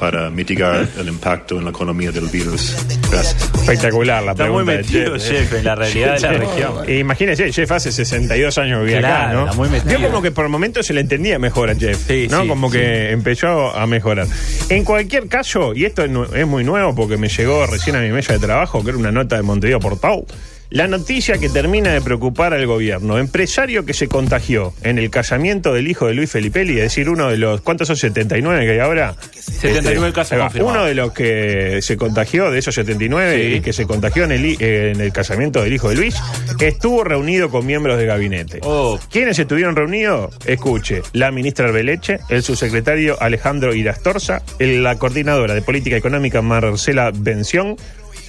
Para 0.00 0.30
mitigar 0.30 0.88
el 0.98 1.08
impacto 1.08 1.58
en 1.58 1.64
la 1.64 1.70
economía 1.70 2.10
del 2.10 2.26
virus. 2.28 2.74
Gracias. 3.10 3.50
Espectacular 3.54 4.22
la 4.22 4.32
Está 4.32 4.46
muy 4.50 4.64
pregunta. 4.64 4.72
de 4.72 4.78
metido, 4.78 5.12
Jeff, 5.18 5.30
¿eh? 5.30 5.38
Jeff, 5.40 5.52
en 5.58 5.64
la 5.66 5.74
realidad 5.74 6.14
de 6.14 6.20
la 6.20 6.32
región. 6.32 6.90
Imagínese, 6.90 7.52
Jeff 7.52 7.70
hace 7.70 7.92
62 7.92 8.56
años 8.58 8.78
que 8.80 8.84
vive 8.86 8.98
acá, 8.98 9.32
¿no? 9.34 9.44
está 9.44 9.56
muy 9.56 9.68
metido. 9.68 9.98
Yo 9.98 10.06
como 10.08 10.22
que 10.22 10.30
por 10.30 10.48
momentos 10.48 10.86
se 10.86 10.94
le 10.94 11.02
entendía 11.02 11.38
mejor 11.38 11.68
a 11.68 11.74
Jeff, 11.74 11.98
Sí, 12.08 12.28
¿no? 12.30 12.42
sí, 12.42 12.48
como 12.48 12.70
sí. 12.70 12.78
que 12.78 13.10
empezó 13.10 13.76
a 13.76 13.86
mejorar. 13.86 14.26
En 14.70 14.84
cualquier 14.84 15.28
caso, 15.28 15.74
y 15.74 15.84
esto 15.84 16.02
es 16.02 16.46
muy 16.46 16.64
nuevo 16.64 16.94
porque 16.94 17.18
me 17.18 17.28
llegó 17.28 17.66
recién 17.66 17.94
a 17.96 18.00
mi 18.00 18.08
mesa 18.10 18.32
de 18.32 18.38
trabajo, 18.38 18.82
que 18.82 18.88
era 18.90 18.98
una 18.98 19.12
nota 19.12 19.36
de 19.36 19.42
Montevideo 19.42 19.80
Portal, 19.80 20.24
la 20.70 20.86
noticia 20.88 21.38
que 21.38 21.48
termina 21.48 21.92
de 21.92 22.00
preocupar 22.00 22.54
al 22.54 22.64
gobierno. 22.66 23.18
Empresario 23.18 23.84
que 23.84 23.92
se 23.92 24.06
contagió 24.08 24.72
en 24.82 24.98
el 24.98 25.10
casamiento 25.10 25.74
del 25.74 25.88
hijo 25.88 26.06
de 26.06 26.14
Luis 26.14 26.30
Felipelli, 26.30 26.76
es 26.76 26.82
decir, 26.84 27.08
uno 27.08 27.28
de 27.28 27.36
los... 27.38 27.60
¿Cuántos 27.60 27.88
son? 27.88 27.96
¿79 27.96 28.60
que 28.64 28.70
hay 28.72 28.78
ahora? 28.78 29.14
79 29.32 30.12
casos 30.12 30.32
ahí 30.32 30.38
va. 30.38 30.44
confirmados. 30.44 30.76
Uno 30.78 30.86
de 30.86 30.94
los 30.94 31.12
que 31.12 31.78
se 31.82 31.96
contagió, 31.96 32.50
de 32.50 32.58
esos 32.60 32.74
79, 32.74 33.36
Sí. 33.50 33.54
y 33.56 33.60
que 33.60 33.72
se 33.72 33.84
contagió 33.86 34.24
en 34.24 34.32
el, 34.32 34.44
eh, 34.60 34.92
en 34.94 35.00
el 35.00 35.12
casamiento 35.12 35.62
del 35.62 35.72
hijo 35.72 35.88
de 35.90 35.96
Luis, 35.96 36.14
estuvo 36.60 37.02
reunido 37.04 37.50
con 37.50 37.66
miembros 37.66 37.98
del 37.98 38.06
gabinete. 38.06 38.60
Oh. 38.62 38.98
¿Quiénes 39.10 39.38
estuvieron 39.38 39.74
reunidos? 39.76 40.34
Escuche, 40.46 41.02
la 41.12 41.30
ministra 41.32 41.66
Arbeleche, 41.66 42.18
el 42.28 42.42
subsecretario 42.42 43.20
Alejandro 43.20 43.74
Irastorza, 43.74 44.42
la 44.58 44.96
coordinadora 44.96 45.54
de 45.54 45.62
política 45.62 45.96
económica 45.96 46.42
Marcela 46.42 47.10
Bención, 47.14 47.76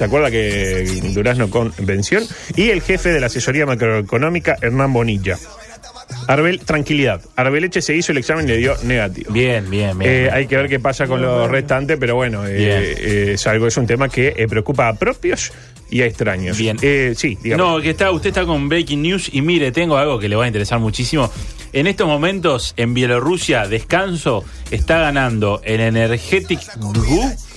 ¿se 0.01 0.05
acuerda 0.05 0.31
que 0.31 0.99
Durazno 1.13 1.51
con 1.51 1.71
Bención? 1.77 2.23
Y 2.55 2.71
el 2.71 2.81
jefe 2.81 3.09
de 3.09 3.19
la 3.19 3.27
asesoría 3.27 3.67
macroeconómica, 3.67 4.57
Hernán 4.59 4.91
Bonilla. 4.91 5.37
Arbel, 6.27 6.59
tranquilidad. 6.61 7.21
Arbeleche 7.35 7.83
se 7.83 7.95
hizo 7.95 8.11
el 8.11 8.17
examen 8.17 8.45
y 8.45 8.47
le 8.49 8.57
dio 8.57 8.75
negativo. 8.81 9.31
Bien, 9.31 9.69
bien, 9.69 9.99
bien. 9.99 10.11
Eh, 10.11 10.29
hay 10.33 10.47
que 10.47 10.57
ver 10.57 10.67
qué 10.69 10.79
pasa 10.79 11.05
con 11.05 11.21
los 11.21 11.47
restantes, 11.51 11.97
pero 11.99 12.15
bueno, 12.15 12.47
eh, 12.47 12.95
eh, 12.97 13.31
es 13.33 13.45
algo, 13.45 13.67
es 13.67 13.77
un 13.77 13.85
tema 13.85 14.09
que 14.09 14.33
eh, 14.35 14.47
preocupa 14.47 14.87
a 14.87 14.95
propios 14.95 15.51
y 15.91 16.01
a 16.01 16.07
extraños. 16.07 16.57
Bien. 16.57 16.77
Eh, 16.81 17.13
sí, 17.15 17.37
digamos. 17.43 17.75
No, 17.75 17.79
que 17.79 17.91
está, 17.91 18.09
usted 18.09 18.29
está 18.29 18.43
con 18.43 18.69
Breaking 18.69 19.03
News 19.03 19.29
y 19.31 19.43
mire, 19.43 19.71
tengo 19.71 19.97
algo 19.97 20.17
que 20.17 20.27
le 20.27 20.35
va 20.35 20.45
a 20.45 20.47
interesar 20.47 20.79
muchísimo. 20.79 21.31
En 21.73 21.85
estos 21.85 22.07
momentos, 22.07 22.73
en 22.75 22.95
Bielorrusia, 22.95 23.67
descanso, 23.67 24.43
está 24.71 24.97
ganando 24.97 25.61
el 25.63 25.79
Energetic 25.79 26.59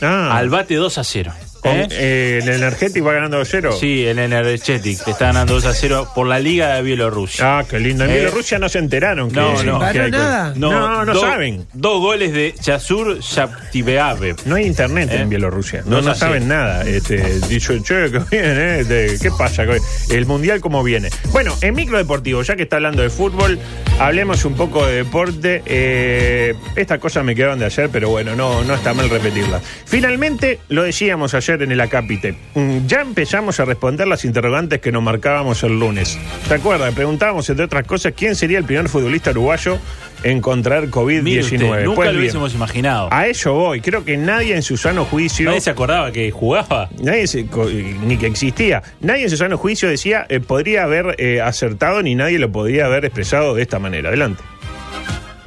Ah. 0.02 0.36
al 0.36 0.50
bate 0.50 0.74
2 0.74 0.98
a 0.98 1.04
0. 1.04 1.32
Con, 1.64 1.72
¿Eh? 1.76 1.88
eh, 1.92 2.40
el 2.42 2.48
Energético 2.50 3.06
va 3.06 3.14
ganando 3.14 3.40
2-0. 3.40 3.72
Sí, 3.80 4.04
el 4.04 4.18
Energetic 4.18 5.08
está 5.08 5.26
ganando 5.28 5.54
2 5.54 5.64
a 5.64 5.72
0 5.72 6.08
por 6.14 6.26
la 6.26 6.38
Liga 6.38 6.74
de 6.74 6.82
Bielorrusia. 6.82 7.58
Ah, 7.60 7.64
qué 7.68 7.80
lindo. 7.80 8.04
En 8.04 8.10
Eh. 8.10 8.14
Bielorrusia 8.16 8.58
no 8.58 8.68
se 8.68 8.78
enteraron. 8.80 9.30
que- 9.30 9.36
No, 9.40 9.62
no. 9.64 9.80
que. 9.90 10.10
No, 10.56 11.04
no 11.06 11.14
do- 11.14 11.20
saben. 11.22 11.66
Dos 11.72 12.00
goles 12.00 12.34
de 12.34 12.54
Chasur 12.60 13.18
Shaptibeave. 13.20 14.36
No 14.44 14.56
hay 14.56 14.66
internet 14.66 15.08
¿Eh? 15.10 15.20
en 15.22 15.30
Bielorrusia. 15.30 15.82
No, 15.86 16.02
No 16.02 16.02
no 16.10 16.14
saben 16.14 16.48
nada. 16.48 16.84
Este, 16.84 17.40
dicho, 17.48 17.72
che, 17.78 18.10
que 18.10 18.18
viene, 18.30 18.80
¿eh? 18.80 18.84
De- 18.84 19.18
¿qué 19.20 19.30
pasa? 19.30 19.64
El 20.10 20.26
mundial, 20.26 20.60
¿cómo 20.60 20.82
viene? 20.82 21.08
Bueno, 21.32 21.56
en 21.62 21.74
micro 21.74 21.96
deportivo, 21.96 22.42
ya 22.42 22.56
que 22.56 22.64
está 22.64 22.76
hablando 22.76 23.00
de 23.00 23.08
fútbol, 23.08 23.58
hablemos 23.98 24.44
un 24.44 24.54
poco 24.54 24.86
de 24.86 24.96
deporte. 24.96 25.62
Eh, 25.64 26.54
estas 26.76 26.98
cosas 26.98 27.24
me 27.24 27.34
quedaron 27.34 27.58
de 27.58 27.64
ayer, 27.64 27.88
pero 27.90 28.10
bueno, 28.10 28.36
no, 28.36 28.62
no 28.64 28.74
está 28.74 28.92
mal 28.92 29.08
repetirlas. 29.08 29.62
Finalmente, 29.86 30.58
lo 30.68 30.82
decíamos 30.82 31.32
ayer 31.34 31.53
en 31.62 31.72
el 31.72 31.80
Acápite, 31.80 32.34
mm, 32.54 32.86
ya 32.86 33.00
empezamos 33.00 33.60
a 33.60 33.64
responder 33.64 34.06
las 34.08 34.24
interrogantes 34.24 34.80
que 34.80 34.92
nos 34.92 35.02
marcábamos 35.02 35.62
el 35.62 35.78
lunes. 35.78 36.18
¿Te 36.48 36.54
acuerdas? 36.54 36.94
Preguntábamos, 36.94 37.48
entre 37.50 37.64
otras 37.66 37.86
cosas, 37.86 38.12
quién 38.16 38.34
sería 38.36 38.58
el 38.58 38.64
primer 38.64 38.88
futbolista 38.88 39.30
uruguayo 39.30 39.78
en 40.22 40.40
contraer 40.40 40.82
Mire 40.82 40.92
COVID-19. 40.92 41.40
usted, 41.42 41.84
nunca 41.84 41.94
Pues 41.96 42.06
lo 42.06 42.12
bien, 42.12 42.20
hubiésemos 42.20 42.54
imaginado. 42.54 43.08
a 43.10 43.26
eso 43.26 43.52
voy. 43.54 43.80
Creo 43.80 44.04
que 44.04 44.16
nadie 44.16 44.54
en 44.54 44.62
su 44.62 44.76
sano 44.76 45.04
juicio. 45.04 45.46
Nadie 45.46 45.60
se 45.60 45.70
acordaba 45.70 46.10
que 46.12 46.30
jugaba. 46.30 46.88
Nadie 47.02 47.26
se- 47.26 47.46
co- 47.46 47.68
ni 47.68 48.16
que 48.16 48.26
existía. 48.26 48.82
Nadie 49.00 49.24
en 49.24 49.30
su 49.30 49.36
sano 49.36 49.58
juicio 49.58 49.88
decía 49.88 50.24
eh, 50.28 50.40
podría 50.40 50.84
haber 50.84 51.14
eh, 51.18 51.40
acertado 51.42 52.02
ni 52.02 52.14
nadie 52.14 52.38
lo 52.38 52.50
podría 52.50 52.86
haber 52.86 53.04
expresado 53.04 53.54
de 53.54 53.62
esta 53.62 53.78
manera. 53.78 54.08
Adelante. 54.08 54.42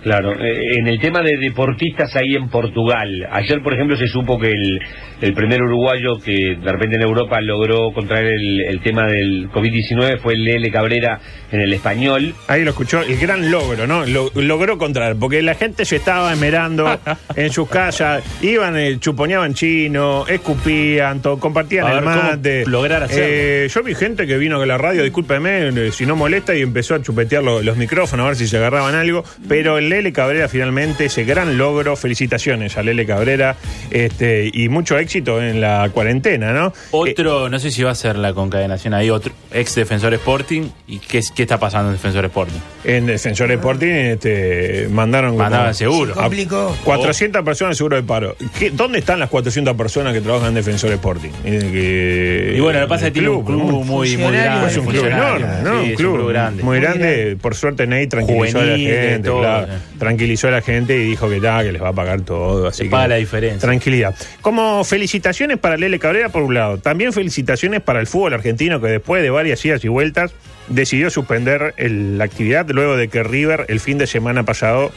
Claro, 0.03 0.33
eh, 0.39 0.77
en 0.79 0.87
el 0.87 0.99
tema 1.01 1.21
de 1.21 1.35
deportistas 1.37 2.15
ahí 2.15 2.35
en 2.35 2.47
Portugal, 2.49 3.27
ayer 3.31 3.61
por 3.61 3.73
ejemplo 3.73 3.97
se 3.97 4.07
supo 4.07 4.39
que 4.39 4.51
el, 4.51 4.79
el 5.21 5.33
primer 5.33 5.61
uruguayo 5.63 6.19
que 6.23 6.55
de 6.61 6.71
repente 6.71 6.95
en 6.97 7.01
Europa 7.01 7.41
logró 7.41 7.91
contraer 7.91 8.27
el, 8.33 8.61
el 8.61 8.81
tema 8.81 9.07
del 9.07 9.49
COVID-19 9.51 10.19
fue 10.19 10.33
el 10.33 10.43
Lele 10.43 10.69
Cabrera 10.71 11.19
en 11.51 11.61
el 11.61 11.73
español. 11.73 12.35
Ahí 12.47 12.63
lo 12.63 12.69
escuchó, 12.71 13.01
el 13.01 13.17
gran 13.17 13.49
logro, 13.49 13.87
¿no? 13.87 14.05
Lo, 14.05 14.29
logró 14.35 14.77
contraer, 14.77 15.15
porque 15.15 15.41
la 15.41 15.55
gente 15.55 15.85
se 15.85 15.95
estaba 15.95 16.31
esmerando 16.33 16.99
en 17.35 17.51
sus 17.51 17.67
casas, 17.67 18.23
iban, 18.43 18.77
eh, 18.77 18.99
chuponeaban 18.99 19.53
chino, 19.55 20.25
escupían, 20.27 21.21
todo, 21.21 21.39
compartían 21.39 21.87
el 21.87 22.01
mate. 22.03 22.65
lograr 22.67 23.03
hacerlo. 23.03 23.25
Eh, 23.27 23.67
yo 23.73 23.81
vi 23.83 23.95
gente 23.95 24.27
que 24.27 24.37
vino 24.37 24.61
a 24.61 24.65
la 24.65 24.77
radio, 24.77 25.03
discúlpeme 25.03 25.69
eh, 25.69 25.91
si 25.91 26.05
no 26.05 26.15
molesta, 26.15 26.53
y 26.55 26.61
empezó 26.61 26.95
a 26.95 27.01
chupetear 27.01 27.43
lo- 27.43 27.61
los 27.63 27.77
micrófonos 27.77 28.23
a 28.25 28.27
ver 28.27 28.35
si 28.37 28.47
se 28.47 28.57
agarraban 28.57 28.93
algo, 28.93 29.23
pero 29.49 29.77
el 29.79 29.89
Lele 29.89 30.13
Cabrera 30.13 30.47
finalmente, 30.47 31.05
ese 31.05 31.23
gran 31.23 31.57
logro, 31.57 31.95
felicitaciones 31.95 32.77
a 32.77 32.83
Lele 32.83 33.05
Cabrera, 33.05 33.55
este, 33.89 34.49
y 34.53 34.69
mucho 34.69 34.97
éxito 34.97 35.06
en 35.15 35.61
la 35.61 35.89
cuarentena, 35.93 36.53
¿no? 36.53 36.67
Eh, 36.67 36.71
Otro, 36.91 37.49
no 37.49 37.59
sé 37.59 37.71
si 37.71 37.83
va 37.83 37.91
a 37.91 37.95
ser 37.95 38.17
la 38.17 38.33
concadenación 38.33 38.93
ahí, 38.93 39.09
otro 39.09 39.33
ex 39.51 39.75
defensor 39.75 40.13
Sporting. 40.13 40.69
¿Y 40.87 40.99
qué, 40.99 41.19
es- 41.19 41.31
qué 41.31 41.43
está 41.43 41.59
pasando 41.59 41.89
en 41.89 41.95
defensor 41.95 42.25
Sporting? 42.25 42.59
En 42.83 43.05
Defensor 43.05 43.51
Sporting 43.51 43.87
este, 43.87 44.87
mandaron 44.91 45.35
Mandaban 45.37 45.73
seguro. 45.75 46.13
Se 46.13 46.19
complicó. 46.19 46.75
400 46.83 47.43
personas 47.43 47.77
seguro 47.77 47.95
de 47.97 48.03
paro. 48.03 48.35
¿Qué- 48.57 48.71
¿Dónde 48.71 48.99
están 48.99 49.19
las 49.19 49.29
400 49.29 49.75
personas 49.75 50.13
que 50.13 50.21
trabajan 50.21 50.49
en 50.49 50.55
Defensor 50.55 50.91
Sporting? 50.91 51.29
Eh, 51.45 51.59
que- 51.71 52.57
Y 52.57 52.59
bueno, 52.59 52.79
lo 52.79 52.85
que 52.85 52.89
pasa 52.89 53.07
es 53.07 53.11
que 53.13 53.19
tiene 53.19 53.29
un 53.29 53.43
club 53.45 53.83
muy, 53.85 54.15
grande. 54.15 54.67
Es 54.67 54.77
un 54.77 54.85
club 54.85 55.05
enorme, 55.05 55.47
¿no? 55.63 55.83
Sí, 55.83 55.89
un 55.91 55.95
club, 55.95 56.29
grande. 56.29 56.63
Muy 56.63 56.77
Muy 56.77 56.81
grande. 56.85 56.99
grande. 56.99 57.37
Por 57.37 57.55
suerte, 57.55 57.87
Ney 57.87 58.07
tranquilizó 58.07 58.59
a 58.59 58.63
la 58.65 58.77
gente. 58.77 59.19
todo, 59.27 59.39
claro. 59.41 59.67
eh. 59.73 59.77
tranquilizó 59.99 60.47
a 60.47 60.51
la 60.51 60.61
gente 60.61 60.95
y 60.97 61.03
dijo 61.05 61.29
que 61.29 61.39
ya, 61.39 61.63
que 61.63 61.71
les 61.71 61.81
va 61.81 61.89
a 61.89 61.93
pagar 61.93 62.21
todo. 62.21 62.67
Así 62.67 62.77
Se 62.79 62.83
que, 62.85 62.89
paga 62.89 63.07
la 63.09 63.15
diferencia. 63.15 63.59
Tranquilidad. 63.59 64.15
Como 64.41 64.83
felicitaciones 64.97 65.59
para 65.59 65.77
Lele 65.77 65.99
Cabrera, 65.99 66.29
por 66.29 66.41
un 66.41 66.55
lado. 66.55 66.79
También 66.79 67.13
felicitaciones 67.13 67.81
para 67.81 67.99
el 67.99 68.07
fútbol 68.07 68.33
argentino, 68.33 68.81
que 68.81 68.87
después 68.87 69.21
de 69.21 69.29
varias 69.29 69.63
idas 69.63 69.83
y 69.85 69.87
vueltas, 69.87 70.33
decidió 70.69 71.11
suspender 71.11 71.75
el- 71.77 72.17
la 72.17 72.23
actividad 72.23 72.67
luego 72.71 72.97
de 72.97 73.07
que 73.07 73.21
River 73.21 73.65
el 73.69 73.79
fin 73.79 73.99
de 73.99 74.07
semana 74.07 74.41
pasado 74.43 74.91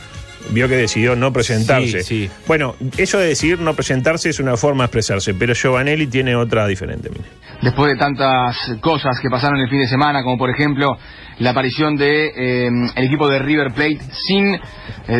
vio 0.53 0.69
que 0.69 0.77
decidió 0.77 1.17
no 1.17 1.35
presentarse. 1.35 2.03
Sí, 2.03 2.25
sí. 2.29 2.31
Bueno, 2.47 2.77
eso 2.97 3.19
de 3.19 3.27
decidir 3.29 3.61
no 3.61 3.75
presentarse 3.75 4.31
es 4.31 4.41
una 4.41 4.57
forma 4.57 4.85
de 4.85 4.87
expresarse, 4.87 5.35
pero 5.35 5.53
Giovanelli 5.55 6.07
tiene 6.07 6.35
otra 6.35 6.67
diferente. 6.67 7.11
mire. 7.11 7.25
después 7.61 7.93
de 7.93 7.99
tantas 7.99 8.57
cosas 8.81 9.19
que 9.21 9.29
pasaron 9.29 9.61
el 9.61 9.69
fin 9.69 9.81
de 9.81 9.87
semana, 9.87 10.23
como 10.23 10.39
por 10.39 10.49
ejemplo 10.49 10.97
la 11.41 11.51
aparición 11.51 11.95
de 11.95 12.29
eh, 12.29 12.69
el 12.97 13.05
equipo 13.05 13.29
de 13.29 13.39
River 13.39 13.73
Plate 13.75 13.99
sin 14.27 14.55
eh, 14.55 14.61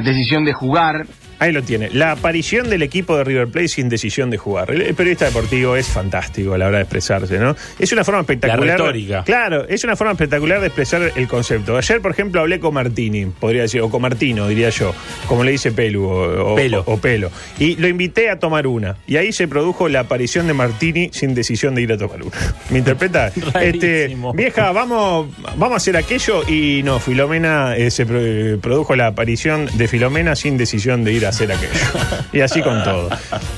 decisión 0.03 0.47
de 0.47 0.55
jugar. 0.55 1.05
Ahí 1.41 1.53
lo 1.53 1.63
tiene. 1.63 1.89
La 1.91 2.13
aparición 2.13 2.69
del 2.71 2.83
equipo 2.83 3.17
de 3.17 3.25
River 3.25 3.49
Plate 3.49 3.69
sin 3.69 3.89
decisión 3.89 4.31
de 4.31 4.37
jugar. 4.37 4.71
El, 4.71 4.95
periodista 4.95 5.25
deportivo 5.25 5.75
es 5.75 5.87
fantástico 5.89 6.53
a 6.55 6.59
la 6.59 6.67
hora 6.69 6.77
de 6.77 6.83
expresarse, 6.85 7.39
¿no? 7.39 7.57
Es 7.79 7.91
una 7.93 8.05
forma 8.05 8.21
espectacular. 8.21 8.67
La 8.67 8.77
retórica. 8.77 9.25
Claro, 9.25 9.67
es 9.67 9.83
una 9.83 9.97
forma 9.97 10.13
espectacular 10.13 10.61
de 10.61 10.67
expresar 10.67 11.13
el 11.17 11.27
concepto. 11.29 11.77
Ayer, 11.79 12.01
por 12.03 12.11
ejemplo, 12.13 12.41
hablé 12.43 12.61
con 12.61 12.75
Martini, 12.75 13.25
podría 13.27 13.63
decir, 13.63 13.81
o 13.81 13.89
con 13.89 14.03
Martino, 14.03 14.47
diría 14.49 14.69
yo, 14.71 14.95
como 15.27 15.43
le 15.43 15.53
dice 15.53 15.73
Pelu 15.73 16.05
o, 16.05 16.55
Pelo. 16.55 16.85
o- 16.87 16.93
o 16.95 16.99
Pelo. 16.99 17.31
Y 17.59 17.77
lo 17.77 17.89
invité 17.89 18.29
a 18.29 18.39
tomar 18.39 18.67
una. 18.67 18.97
Y 19.07 19.17
ahí 19.17 19.33
se 19.33 19.49
produjo 19.49 19.89
la 19.89 20.01
aparición 20.01 20.47
de 20.47 20.53
Martini 20.53 21.09
sin 21.13 21.35
decisión 21.35 21.75
de 21.75 21.83
ir 21.83 21.93
a 21.93 21.97
tomar 21.99 22.23
una. 22.23 22.37
¿Me 22.69 22.79
interpreta? 22.79 23.33
este, 23.63 24.15
vieja, 24.35 24.73
vamos, 24.73 25.29
vamos 25.57 25.73
a 25.73 25.77
hacer 25.77 25.97
aquello. 25.97 26.43
Y 26.49 26.83
no, 26.85 27.01
Filomena 27.01 27.77
eh, 27.77 27.91
se 27.91 28.05
eh, 28.11 28.59
produjo 28.61 28.95
la 28.95 29.07
aparición 29.07 29.69
de 29.75 29.89
Filomena 29.89 30.37
sin 30.37 30.59
decisión 30.59 31.03
de 31.03 31.15
ir 31.15 31.25
a 31.27 31.30
hacer 31.31 31.51
aquello. 31.51 31.73
y 32.33 32.41
así 32.41 32.61
con 32.63 32.83
todo. 32.85 33.09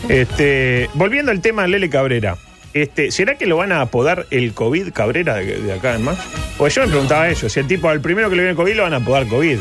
Este, 0.09 0.89
volviendo 0.95 1.31
al 1.33 1.41
tema 1.41 1.63
de 1.63 1.69
Lele 1.69 1.91
Cabrera. 1.91 2.37
Este, 2.75 3.11
¿Será 3.11 3.37
que 3.37 3.45
lo 3.45 3.59
van 3.59 3.71
a 3.71 3.83
apodar 3.83 4.27
el 4.31 4.55
COVID 4.55 4.93
Cabrera 4.93 5.35
de, 5.35 5.61
de 5.61 5.73
acá 5.75 5.95
en 5.95 6.05
más? 6.05 6.17
Pues 6.57 6.75
yo 6.75 6.81
me 6.83 6.89
preguntaba 6.89 7.29
eso, 7.29 7.49
si 7.51 7.61
el 7.61 7.67
tipo 7.67 7.89
al 7.91 8.01
primero 8.01 8.31
que 8.31 8.37
le 8.37 8.43
viene 8.45 8.57
COVID 8.57 8.75
lo 8.75 8.83
van 8.85 8.95
a 8.95 8.97
apodar 8.97 9.27
COVID. 9.27 9.59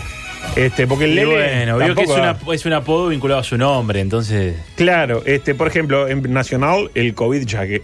Este, 0.56 0.88
porque 0.88 1.06
el 1.06 1.12
Y 1.12 1.16
Lele 1.16 1.34
bueno, 1.34 1.78
vio 1.78 1.94
que 1.96 2.04
es, 2.04 2.10
una- 2.10 2.38
un 2.66 2.74
apodo 2.74 3.10
vinculado 3.10 3.42
a 3.42 3.44
su 3.44 3.58
nombre, 3.58 4.00
entonces. 4.00 4.56
Claro, 4.76 5.24
este, 5.26 5.54
por 5.56 5.68
ejemplo, 5.68 6.08
en 6.08 6.22
Nacional, 6.34 6.90
el 6.96 7.14
COVID 7.14 7.46
jacket. 7.46 7.84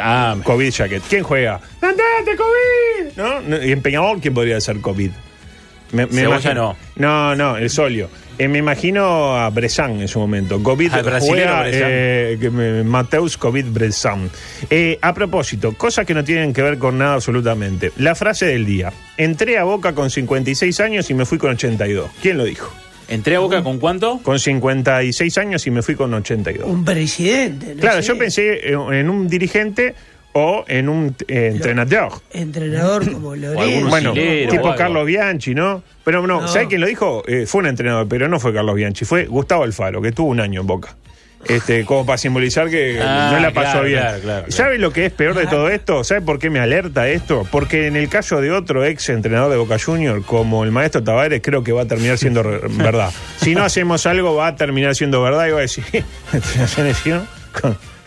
Ah, 0.00 0.36
COVID 0.44 0.70
jacket. 0.70 1.02
¿Quién 1.08 1.22
juega? 1.24 1.60
¡Andate, 1.82 2.36
COVID! 2.36 3.16
¿No? 3.16 3.40
No, 3.42 3.62
Y 3.62 3.72
en 3.72 3.82
Peñarol, 3.82 4.20
¿quién 4.20 4.34
podría 4.34 4.60
ser 4.60 4.80
COVID? 4.80 5.10
Me, 5.92 6.06
me 6.06 6.12
Cebolla 6.22 6.26
imagino- 6.40 6.76
no. 6.96 7.34
No, 7.36 7.56
el 7.56 7.68
solio. 7.70 8.08
Eh, 8.38 8.48
me 8.48 8.58
imagino 8.58 9.36
a 9.36 9.48
Bressan 9.50 10.00
en 10.00 10.08
su 10.08 10.18
momento. 10.18 10.62
COVID 10.62 10.90
juega, 11.20 11.60
Bressan. 11.62 11.88
eh, 11.90 12.82
Mateus 12.84 13.36
COVID 13.36 13.66
Bressan. 13.66 14.28
Eh, 14.70 14.98
a 15.00 15.14
propósito, 15.14 15.72
cosas 15.74 16.04
que 16.06 16.14
no 16.14 16.24
tienen 16.24 16.52
que 16.52 16.62
ver 16.62 16.78
con 16.78 16.98
nada 16.98 17.14
absolutamente. 17.14 17.92
La 17.98 18.14
frase 18.14 18.46
del 18.46 18.66
día. 18.66 18.92
Entré 19.16 19.58
a 19.58 19.64
Boca 19.64 19.94
con 19.94 20.10
56 20.10 20.80
años 20.80 21.08
y 21.10 21.14
me 21.14 21.24
fui 21.26 21.38
con 21.38 21.50
82. 21.52 22.10
¿Quién 22.20 22.38
lo 22.38 22.44
dijo? 22.44 22.72
¿Entré 23.06 23.36
a 23.36 23.40
Boca 23.40 23.62
con 23.62 23.78
cuánto? 23.78 24.18
Con 24.22 24.38
56 24.38 25.38
años 25.38 25.66
y 25.66 25.70
me 25.70 25.82
fui 25.82 25.94
con 25.94 26.12
82. 26.14 26.66
Un 26.66 26.84
presidente. 26.84 27.74
no 27.74 27.80
Claro, 27.80 28.02
sé, 28.02 28.08
yo 28.08 28.18
pensé 28.18 28.70
en 28.72 28.92
en 28.94 29.10
un 29.10 29.28
dirigente 29.28 29.94
o 30.34 30.64
en 30.68 30.88
un 30.88 31.16
eh, 31.28 31.50
entrenador. 31.54 32.12
Entrenador 32.32 33.10
como 33.10 33.34
Lorenzo. 33.34 33.88
Bueno, 33.88 34.12
brasilero 34.12 34.48
o 34.48 34.52
tipo. 34.52 34.74
Carlos 34.76 35.06
Bianchi, 35.06 35.54
¿no? 35.54 35.82
Pero 36.04 36.26
no, 36.26 36.42
No. 36.42 36.48
¿sabes 36.48 36.68
quién 36.68 36.80
lo 36.82 36.86
dijo? 36.86 37.22
Eh, 37.26 37.46
fue 37.46 37.60
un 37.62 37.68
entrenador, 37.68 38.06
pero 38.08 38.28
no 38.28 38.38
fue 38.38 38.52
Carlos 38.52 38.74
Bianchi, 38.74 39.04
fue 39.04 39.24
Gustavo 39.26 39.62
Alfaro, 39.64 40.02
que 40.02 40.12
tuvo 40.12 40.28
un 40.28 40.40
año 40.40 40.60
en 40.60 40.66
Boca. 40.66 40.96
Este, 41.46 41.84
como 41.84 42.06
para 42.06 42.16
simbolizar 42.16 42.70
que 42.70 42.98
Ah, 43.02 43.28
no 43.34 43.38
la 43.38 43.52
pasó 43.52 43.72
claro, 43.72 43.86
bien. 43.86 43.98
claro, 44.00 44.18
claro, 44.22 44.38
claro. 44.46 44.52
¿Sabe 44.52 44.78
lo 44.78 44.92
que 44.94 45.04
es 45.04 45.12
peor 45.12 45.34
de 45.34 45.46
todo 45.46 45.68
esto? 45.68 46.02
¿Sabe 46.02 46.22
por 46.22 46.38
qué 46.38 46.48
me 46.48 46.58
alerta 46.58 47.06
esto? 47.08 47.46
Porque 47.50 47.86
en 47.86 47.96
el 47.96 48.08
caso 48.08 48.40
de 48.40 48.50
otro 48.50 48.82
ex 48.82 49.10
entrenador 49.10 49.50
de 49.50 49.58
Boca 49.58 49.76
Junior, 49.78 50.24
como 50.24 50.64
el 50.64 50.70
maestro 50.70 51.04
Tavares, 51.04 51.42
creo 51.42 51.62
que 51.62 51.72
va 51.72 51.82
a 51.82 51.86
terminar 51.86 52.16
siendo 52.16 52.42
verdad. 52.70 53.10
Si 53.36 53.54
no 53.54 53.62
hacemos 53.62 54.06
algo, 54.06 54.34
va 54.34 54.46
a 54.48 54.56
terminar 54.56 54.94
siendo 54.94 55.22
verdad 55.22 55.46
y 55.46 55.50
va 55.50 55.58
a 55.58 55.60
decir, 55.62 55.84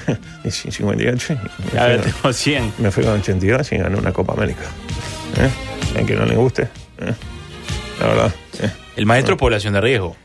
con 0.43 0.51
58 0.51 1.33
y 1.33 1.73
me 1.75 1.79
A 1.79 1.85
ver, 1.87 2.01
fui 2.01 2.11
con- 2.11 2.21
tengo 2.21 2.33
100. 2.33 2.73
me 2.79 2.91
fui 2.91 3.03
con 3.03 3.13
82 3.19 3.71
y 3.71 3.77
gané 3.77 3.97
una 3.97 4.11
Copa 4.13 4.33
América. 4.33 4.63
¿Eh? 5.39 5.99
¿A 6.01 6.05
que 6.05 6.15
no 6.15 6.25
le 6.25 6.35
guste? 6.35 6.63
¿Eh? 6.99 7.13
La 7.99 8.07
verdad. 8.07 8.35
¿eh? 8.61 8.69
El 8.95 9.05
maestro 9.05 9.35
es 9.35 9.39
población 9.39 9.73
de 9.73 9.81
riesgo. 9.81 10.15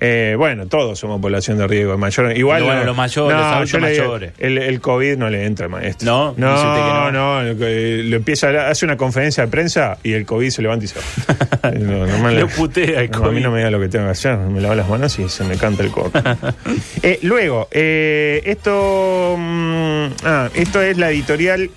Eh, 0.00 0.34
bueno, 0.38 0.66
todos 0.66 0.98
somos 0.98 1.20
población 1.20 1.58
de 1.58 1.66
riesgo. 1.66 1.98
Mayor, 1.98 2.36
igual 2.36 2.62
Bueno, 2.62 2.80
no- 2.80 2.86
los 2.86 2.96
mayores, 2.96 3.36
los 3.36 3.46
adultos 3.46 3.70
yo 3.72 3.78
le 3.80 3.90
digo, 3.90 4.04
mayores. 4.04 4.32
El, 4.38 4.58
el 4.58 4.80
COVID 4.80 5.16
no 5.16 5.28
le 5.28 5.44
entra 5.44 5.66
al 5.66 5.70
maestro. 5.72 6.06
No, 6.06 6.34
dice 6.36 6.66
usted 6.66 6.82
que 6.82 6.88
no, 6.88 7.10
no. 7.10 7.42
no. 7.42 7.54
le 7.54 8.16
empieza, 8.16 8.68
hace 8.68 8.84
una 8.84 8.96
conferencia 8.96 9.44
de 9.44 9.50
prensa 9.50 9.98
y 10.04 10.12
el 10.12 10.24
COVID 10.24 10.50
se 10.50 10.62
levanta 10.62 10.84
y 10.84 10.88
se 10.88 10.98
va. 11.00 11.70
No, 11.78 12.30
Lo 12.30 12.46
putea 12.48 13.00
el 13.02 13.10
no, 13.10 13.16
A 13.18 13.20
mí 13.20 13.26
COVID. 13.28 13.42
no 13.42 13.50
me 13.50 13.58
diga 13.58 13.70
lo 13.70 13.80
que 13.80 13.88
tengo 13.88 14.04
que 14.06 14.12
hacer. 14.12 14.36
Me 14.38 14.60
lavo 14.60 14.74
las 14.76 14.88
manos 14.88 15.18
y 15.18 15.28
se 15.28 15.42
me 15.44 15.56
canta 15.56 15.82
el 15.82 15.90
coco. 15.90 16.12
Eh, 17.02 17.18
luego, 17.22 17.68
eh, 17.70 18.42
esto, 18.44 19.36
mm, 19.38 20.06
ah, 20.24 20.48
esto 20.54 20.80
es 20.82 20.96
la 20.98 21.10
editorial 21.10 21.70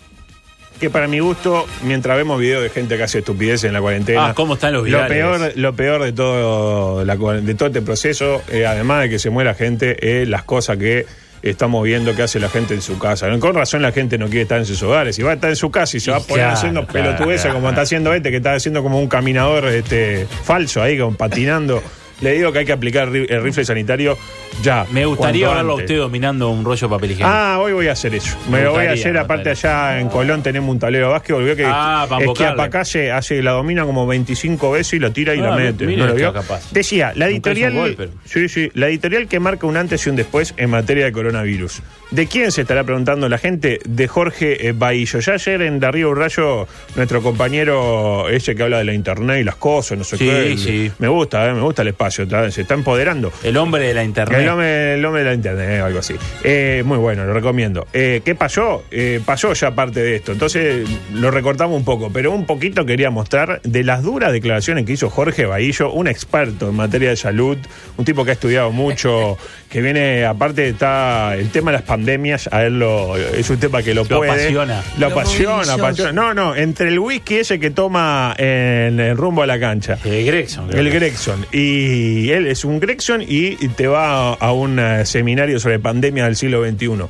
que 0.81 0.89
para 0.89 1.07
mi 1.07 1.19
gusto, 1.19 1.67
mientras 1.83 2.17
vemos 2.17 2.39
videos 2.39 2.63
de 2.63 2.69
gente 2.69 2.97
que 2.97 3.03
hace 3.03 3.19
estupidez 3.19 3.63
en 3.63 3.73
la 3.73 3.81
cuarentena. 3.81 4.29
Ah, 4.29 4.33
¿cómo 4.33 4.55
están 4.55 4.73
los 4.73 4.81
lo 4.81 4.85
virales? 4.85 5.09
peor, 5.09 5.51
lo 5.55 5.75
peor 5.75 6.03
de 6.03 6.11
todo, 6.11 7.05
la 7.05 7.15
de 7.15 7.53
todo 7.53 7.67
este 7.67 7.83
proceso, 7.83 8.41
eh, 8.49 8.65
además 8.65 9.03
de 9.03 9.09
que 9.11 9.19
se 9.19 9.29
muera 9.29 9.53
gente, 9.53 10.21
es 10.21 10.27
las 10.27 10.43
cosas 10.43 10.77
que 10.77 11.05
estamos 11.43 11.83
viendo 11.83 12.15
que 12.15 12.23
hace 12.23 12.39
la 12.39 12.49
gente 12.49 12.73
en 12.73 12.81
su 12.81 12.97
casa. 12.97 13.27
Con 13.39 13.53
razón 13.53 13.83
la 13.83 13.91
gente 13.91 14.17
no 14.17 14.25
quiere 14.25 14.41
estar 14.41 14.57
en 14.57 14.65
sus 14.65 14.81
hogares. 14.81 15.15
Si 15.15 15.21
va 15.21 15.31
a 15.31 15.33
estar 15.35 15.51
en 15.51 15.55
su 15.55 15.69
casa 15.69 15.97
y 15.97 15.99
se 15.99 16.09
va 16.09 16.17
a 16.17 16.19
poner 16.19 16.45
Claro, 16.45 16.53
haciendo 16.53 16.87
claro, 16.87 17.53
como 17.53 17.69
está 17.69 17.81
haciendo 17.81 18.13
este, 18.13 18.31
que 18.31 18.37
está 18.37 18.53
haciendo 18.53 18.81
como 18.81 18.99
un 18.99 19.07
caminador 19.07 19.67
este, 19.67 20.25
falso 20.43 20.81
ahí, 20.81 20.97
como 20.97 21.15
patinando. 21.15 21.83
Le 22.21 22.33
digo 22.33 22.51
que 22.51 22.59
hay 22.59 22.65
que 22.65 22.71
aplicar 22.73 23.07
el 23.15 23.43
rifle 23.43 23.65
sanitario 23.65 24.17
ya. 24.61 24.85
Me 24.91 25.05
gustaría 25.05 25.49
verlo 25.53 25.73
a 25.73 25.75
usted 25.77 25.97
dominando 25.97 26.49
un 26.49 26.63
rollo 26.63 26.87
de 26.87 26.91
papel 26.93 27.11
higiénico. 27.11 27.29
Ah, 27.33 27.57
hoy 27.59 27.73
voy 27.73 27.87
a 27.87 27.93
hacer 27.93 28.13
eso. 28.13 28.37
Me, 28.49 28.57
Me 28.59 28.63
lo 28.65 28.71
voy 28.73 28.85
a 28.85 28.91
hacer. 28.91 29.17
Aparte, 29.17 29.49
allá 29.49 29.99
en 29.99 30.09
Colón 30.09 30.43
tenemos 30.43 30.69
un 30.69 30.77
tablero 30.79 31.07
de 31.07 31.11
básquetbol. 31.13 31.43
Vio 31.45 31.55
que 31.55 31.65
Ah, 31.65 32.05
para 32.07 32.21
embocarle. 32.21 32.51
Esquiapacalle 32.51 33.11
hace, 33.11 33.41
la 33.41 33.51
domina 33.51 33.85
como 33.85 34.05
25 34.05 34.71
veces 34.71 34.93
y 34.93 34.99
lo 34.99 35.11
tira 35.11 35.33
y 35.35 35.39
Ah, 35.39 35.43
la 35.49 35.55
mete. 35.55 35.85
¿No 35.87 36.05
lo 36.05 36.13
vio? 36.13 36.33
Decía, 36.71 37.11
la 37.15 37.27
editorial. 37.27 37.71
un 37.73 37.77
gol, 37.79 37.95
pero- 37.97 38.11
Sí, 38.25 38.47
sí. 38.49 38.69
La 38.75 38.87
editorial 38.89 39.27
que 39.27 39.39
marca 39.39 39.65
un 39.65 39.77
antes 39.77 40.05
y 40.05 40.09
un 40.09 40.15
después 40.15 40.53
en 40.57 40.69
materia 40.69 41.05
de 41.05 41.11
coronavirus. 41.11 41.81
¿De 42.11 42.27
quién 42.27 42.51
se 42.51 42.61
estará 42.61 42.83
preguntando 42.83 43.29
la 43.29 43.37
gente? 43.37 43.79
De 43.85 44.07
Jorge 44.07 44.67
eh, 44.67 44.73
Bahillo. 44.73 45.19
Ya 45.19 45.33
ayer 45.33 45.61
en 45.63 45.79
Darío 45.79 46.09
Urrayo, 46.09 46.67
nuestro 46.95 47.21
compañero 47.23 48.27
ese 48.29 48.53
que 48.55 48.63
habla 48.63 48.79
de 48.79 48.83
la 48.85 48.93
internet 48.93 49.39
y 49.41 49.43
las 49.43 49.55
cosas, 49.55 49.97
no 49.97 50.03
sé 50.03 50.17
Sí, 50.17 50.25
qué. 50.25 50.55
sí. 50.57 50.91
Me 50.99 51.07
gusta, 51.07 51.49
eh, 51.49 51.53
me 51.53 51.61
gusta 51.61 51.81
el 51.81 51.87
espacio. 51.89 52.10
Está- 52.19 52.49
Se 52.51 52.61
está 52.61 52.73
empoderando. 52.73 53.31
El 53.43 53.57
hombre 53.57 53.87
de 53.87 53.93
la 53.93 54.03
internet. 54.03 54.41
El 54.41 54.49
hombre, 54.49 54.93
el 54.95 55.05
hombre 55.05 55.23
de 55.23 55.29
la 55.29 55.33
internet, 55.35 55.81
o 55.81 55.85
algo 55.85 55.99
así. 55.99 56.15
Eh, 56.43 56.83
muy 56.85 56.97
bueno, 56.97 57.25
lo 57.25 57.33
recomiendo. 57.33 57.87
Eh, 57.93 58.21
¿Qué 58.25 58.35
pasó? 58.35 58.83
Eh, 58.91 59.19
pasó 59.25 59.53
ya 59.53 59.71
parte 59.75 60.01
de 60.01 60.15
esto. 60.15 60.31
Entonces 60.31 60.87
lo 61.13 61.31
recortamos 61.31 61.77
un 61.77 61.85
poco, 61.85 62.11
pero 62.11 62.31
un 62.31 62.45
poquito 62.45 62.85
quería 62.85 63.09
mostrar 63.09 63.61
de 63.63 63.83
las 63.83 64.03
duras 64.03 64.31
declaraciones 64.31 64.85
que 64.85 64.93
hizo 64.93 65.09
Jorge 65.09 65.45
Bahillo, 65.45 65.91
un 65.91 66.07
experto 66.07 66.69
en 66.69 66.75
materia 66.75 67.09
de 67.09 67.15
salud, 67.15 67.57
un 67.97 68.05
tipo 68.05 68.23
que 68.25 68.31
ha 68.31 68.33
estudiado 68.33 68.71
mucho, 68.71 69.37
que 69.69 69.81
viene, 69.81 70.25
aparte 70.25 70.67
está 70.69 71.35
el 71.35 71.49
tema 71.49 71.71
de 71.71 71.77
las 71.77 71.85
pandemias, 71.87 72.49
a 72.51 72.63
él 72.65 72.79
lo, 72.79 73.15
es 73.17 73.49
un 73.49 73.57
tema 73.57 73.81
que 73.81 73.93
lo, 73.93 74.03
Lo 74.03 74.17
puede. 74.17 74.31
apasiona. 74.31 74.83
Lo 74.97 75.09
Lo 75.09 75.15
apasiona, 75.19 75.73
apasiona. 75.73 76.11
No, 76.11 76.33
no, 76.33 76.55
entre 76.55 76.89
el 76.89 76.99
whisky 76.99 77.37
ese 77.37 77.59
que 77.59 77.71
toma 77.71 78.33
en 78.37 78.99
el 78.99 79.15
rumbo 79.17 79.43
a 79.43 79.47
la 79.47 79.59
cancha. 79.59 79.97
El 80.03 80.25
Gregson. 80.25 80.75
El. 80.75 80.89
Gregson. 80.91 81.45
Y 81.51 82.00
él 82.31 82.47
es 82.47 82.65
un 82.65 82.79
Gregson 82.79 83.21
y 83.21 83.55
te 83.69 83.87
va 83.87 84.31
a, 84.31 84.33
a 84.33 84.51
un 84.53 84.79
eh, 84.79 85.05
seminario 85.05 85.59
sobre 85.59 85.79
pandemia 85.79 86.25
del 86.25 86.35
siglo 86.35 86.65
XXI. 86.65 87.05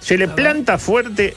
Se 0.00 0.16
le 0.16 0.28
planta 0.28 0.78
fuerte 0.78 1.34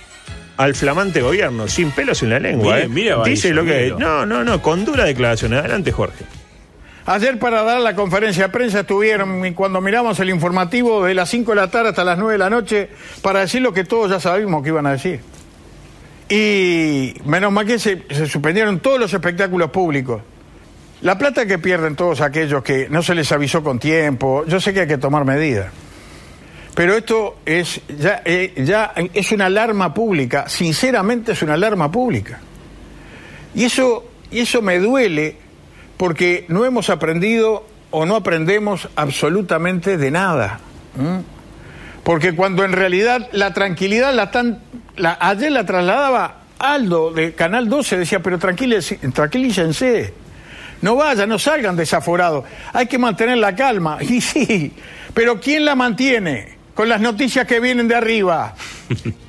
al 0.59 0.75
flamante 0.75 1.21
gobierno, 1.21 1.69
sin 1.69 1.91
pelos 1.91 2.21
en 2.21 2.31
la 2.31 2.39
lengua. 2.39 2.75
Bien, 2.75 2.87
¿eh? 2.87 2.93
mira, 2.93 3.23
Dice 3.23 3.53
lo 3.53 3.63
que. 3.63 3.93
míralo. 3.93 3.99
No, 3.99 4.25
no, 4.25 4.43
no, 4.43 4.61
con 4.61 4.83
dura 4.83 5.05
declaración. 5.05 5.53
Adelante, 5.53 5.93
Jorge. 5.93 6.25
Ayer 7.05 7.39
para 7.39 7.63
dar 7.63 7.79
la 7.79 7.95
conferencia 7.95 8.43
de 8.43 8.49
prensa 8.49 8.81
estuvieron, 8.81 9.45
y 9.45 9.53
cuando 9.53 9.79
miramos 9.79 10.19
el 10.19 10.29
informativo, 10.29 11.05
de 11.05 11.13
las 11.13 11.29
5 11.29 11.51
de 11.51 11.55
la 11.55 11.71
tarde 11.71 11.89
hasta 11.89 12.03
las 12.03 12.17
9 12.17 12.33
de 12.33 12.37
la 12.37 12.49
noche, 12.49 12.89
para 13.21 13.39
decir 13.39 13.61
lo 13.61 13.73
que 13.73 13.85
todos 13.85 14.11
ya 14.11 14.19
sabíamos 14.19 14.61
que 14.61 14.69
iban 14.69 14.85
a 14.85 14.91
decir. 14.91 15.21
Y 16.27 17.13
menos 17.23 17.53
mal 17.53 17.65
que 17.65 17.79
se, 17.79 18.03
se 18.09 18.27
suspendieron 18.27 18.79
todos 18.81 18.99
los 18.99 19.13
espectáculos 19.13 19.71
públicos. 19.71 20.21
La 21.01 21.17
plata 21.17 21.45
que 21.45 21.59
pierden 21.59 21.95
todos 21.95 22.19
aquellos 22.21 22.61
que 22.61 22.89
no 22.89 23.01
se 23.01 23.15
les 23.15 23.31
avisó 23.31 23.63
con 23.63 23.79
tiempo, 23.79 24.45
yo 24.45 24.59
sé 24.59 24.73
que 24.73 24.81
hay 24.81 24.87
que 24.87 24.97
tomar 24.97 25.23
medidas. 25.23 25.71
Pero 26.75 26.95
esto 26.95 27.39
es 27.45 27.81
ya, 27.87 28.21
eh, 28.25 28.53
ya 28.57 28.93
es 29.13 29.31
una 29.31 29.45
alarma 29.45 29.93
pública, 29.93 30.47
sinceramente 30.49 31.31
es 31.31 31.41
una 31.41 31.53
alarma 31.53 31.89
pública. 31.91 32.39
Y 33.55 33.65
eso, 33.65 34.05
y 34.29 34.39
eso 34.39 34.61
me 34.61 34.79
duele 34.79 35.37
porque 35.97 36.45
no 36.47 36.65
hemos 36.65 36.89
aprendido 36.89 37.65
o 37.91 38.05
no 38.05 38.15
aprendemos 38.15 38.87
absolutamente 38.95 39.97
de 39.97 40.11
nada. 40.11 40.59
Porque 42.03 42.35
cuando 42.35 42.63
en 42.63 42.73
realidad 42.73 43.29
la 43.31 43.53
tranquilidad 43.53 44.13
la 44.13 44.23
están. 44.23 44.59
La, 44.97 45.17
ayer 45.19 45.51
la 45.51 45.65
trasladaba 45.65 46.41
Aldo 46.59 47.11
de 47.11 47.33
Canal 47.33 47.69
12, 47.69 47.97
decía, 47.97 48.21
pero 48.21 48.37
tranquilícense. 48.37 50.13
No 50.81 50.95
vayan, 50.95 51.29
no 51.29 51.39
salgan 51.39 51.75
desaforados. 51.75 52.45
Hay 52.73 52.87
que 52.87 52.97
mantener 52.97 53.37
la 53.37 53.55
calma. 53.55 53.97
Y 54.01 54.21
sí, 54.21 54.73
pero 55.13 55.39
¿quién 55.39 55.65
la 55.65 55.75
mantiene? 55.75 56.57
Con 56.73 56.89
las 56.89 57.01
noticias 57.01 57.45
que 57.45 57.59
vienen 57.59 57.87
de 57.87 57.95
arriba. 57.95 58.55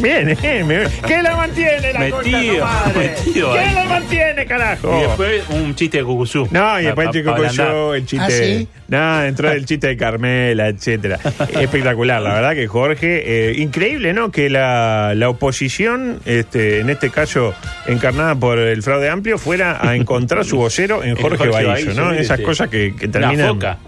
Bien, 0.00 0.28
eh, 0.42 0.64
me- 0.64 0.84
¿Qué 1.06 1.22
la 1.22 1.36
mantiene 1.36 1.92
la 1.92 2.10
concha 2.10 2.30
de 2.30 2.36
Metido, 2.36 2.54
tu 2.54 2.60
madre? 2.64 2.98
metido 3.24 3.52
¿Qué 3.52 3.58
ahí. 3.58 3.74
la 3.74 3.84
mantiene, 3.84 4.46
carajo? 4.46 4.98
Y 4.98 5.02
después 5.02 5.42
un 5.50 5.74
chiste 5.74 5.98
de 5.98 6.04
Cucuzú. 6.04 6.48
No, 6.50 6.80
y 6.80 6.84
después 6.84 7.06
Pa- 7.06 7.10
el 7.10 7.16
chico 7.18 7.34
pa- 7.36 7.96
el 7.96 8.06
chiste. 8.06 8.24
¿Ah, 8.24 8.30
sí? 8.30 8.68
No, 8.88 9.22
entró 9.24 9.50
el 9.52 9.64
chiste 9.66 9.86
de 9.88 9.96
Carmela, 9.96 10.68
etcétera. 10.68 11.18
Espectacular, 11.60 12.20
la 12.22 12.34
verdad 12.34 12.54
que 12.54 12.66
Jorge. 12.66 13.22
eh, 13.50 13.54
increíble, 13.58 14.12
¿no? 14.12 14.30
Que 14.32 14.50
la, 14.50 15.12
la 15.14 15.28
oposición, 15.28 16.20
este, 16.24 16.80
en 16.80 16.90
este 16.90 17.10
caso 17.10 17.54
encarnada 17.86 18.34
por 18.34 18.58
el 18.58 18.82
fraude 18.82 19.08
amplio, 19.08 19.38
fuera 19.38 19.78
a 19.86 19.94
encontrar 19.94 20.44
su 20.44 20.56
vocero 20.56 21.04
en 21.04 21.16
Jorge, 21.20 21.36
Jorge 21.48 21.94
¿no? 21.94 22.06
mire 22.10 22.22
Esas 22.22 22.40
cosas 22.40 22.68
que, 22.68 22.94
que 22.96 23.06
La 23.06 23.12
terminan. 23.12 23.48
foca. 23.48 23.78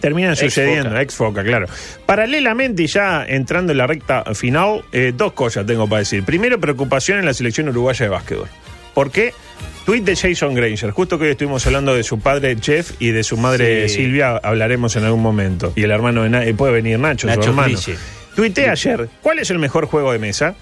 Terminan 0.00 0.36
sucediendo, 0.36 0.98
ex 0.98 1.14
foca, 1.14 1.42
claro. 1.42 1.66
Paralelamente, 2.06 2.84
y 2.84 2.86
ya 2.86 3.24
entrando 3.26 3.72
en 3.72 3.78
la 3.78 3.86
recta 3.86 4.24
final, 4.34 4.84
eh, 4.92 5.12
dos 5.16 5.32
cosas 5.32 5.66
tengo 5.66 5.88
para 5.88 6.00
decir. 6.00 6.22
Primero, 6.24 6.60
preocupación 6.60 7.18
en 7.18 7.24
la 7.26 7.34
selección 7.34 7.68
uruguaya 7.68 8.04
de 8.06 8.10
básquetbol. 8.10 8.48
¿Por 8.94 9.10
qué? 9.10 9.32
Tweet 9.84 10.02
de 10.02 10.16
Jason 10.16 10.54
Granger. 10.54 10.90
Justo 10.90 11.18
que 11.18 11.24
hoy 11.26 11.30
estuvimos 11.32 11.66
hablando 11.66 11.94
de 11.94 12.02
su 12.02 12.20
padre 12.20 12.56
Jeff 12.60 12.92
y 12.98 13.10
de 13.10 13.22
su 13.24 13.36
madre 13.36 13.88
Sí. 13.88 13.96
Silvia, 13.96 14.36
hablaremos 14.42 14.94
en 14.96 15.04
algún 15.04 15.22
momento. 15.22 15.72
Y 15.76 15.82
el 15.82 15.90
hermano 15.90 16.22
de 16.24 16.30
Na- 16.30 16.44
eh, 16.44 16.54
puede 16.54 16.72
venir 16.72 16.98
Nacho, 16.98 17.26
Nacho 17.26 17.42
su 17.42 17.48
hermano. 17.50 17.78
Tuiteé 18.36 18.68
ayer, 18.70 19.08
¿cuál 19.22 19.38
es 19.40 19.50
el 19.50 19.58
mejor 19.58 19.86
juego 19.86 20.12
de 20.12 20.18
mesa? 20.18 20.54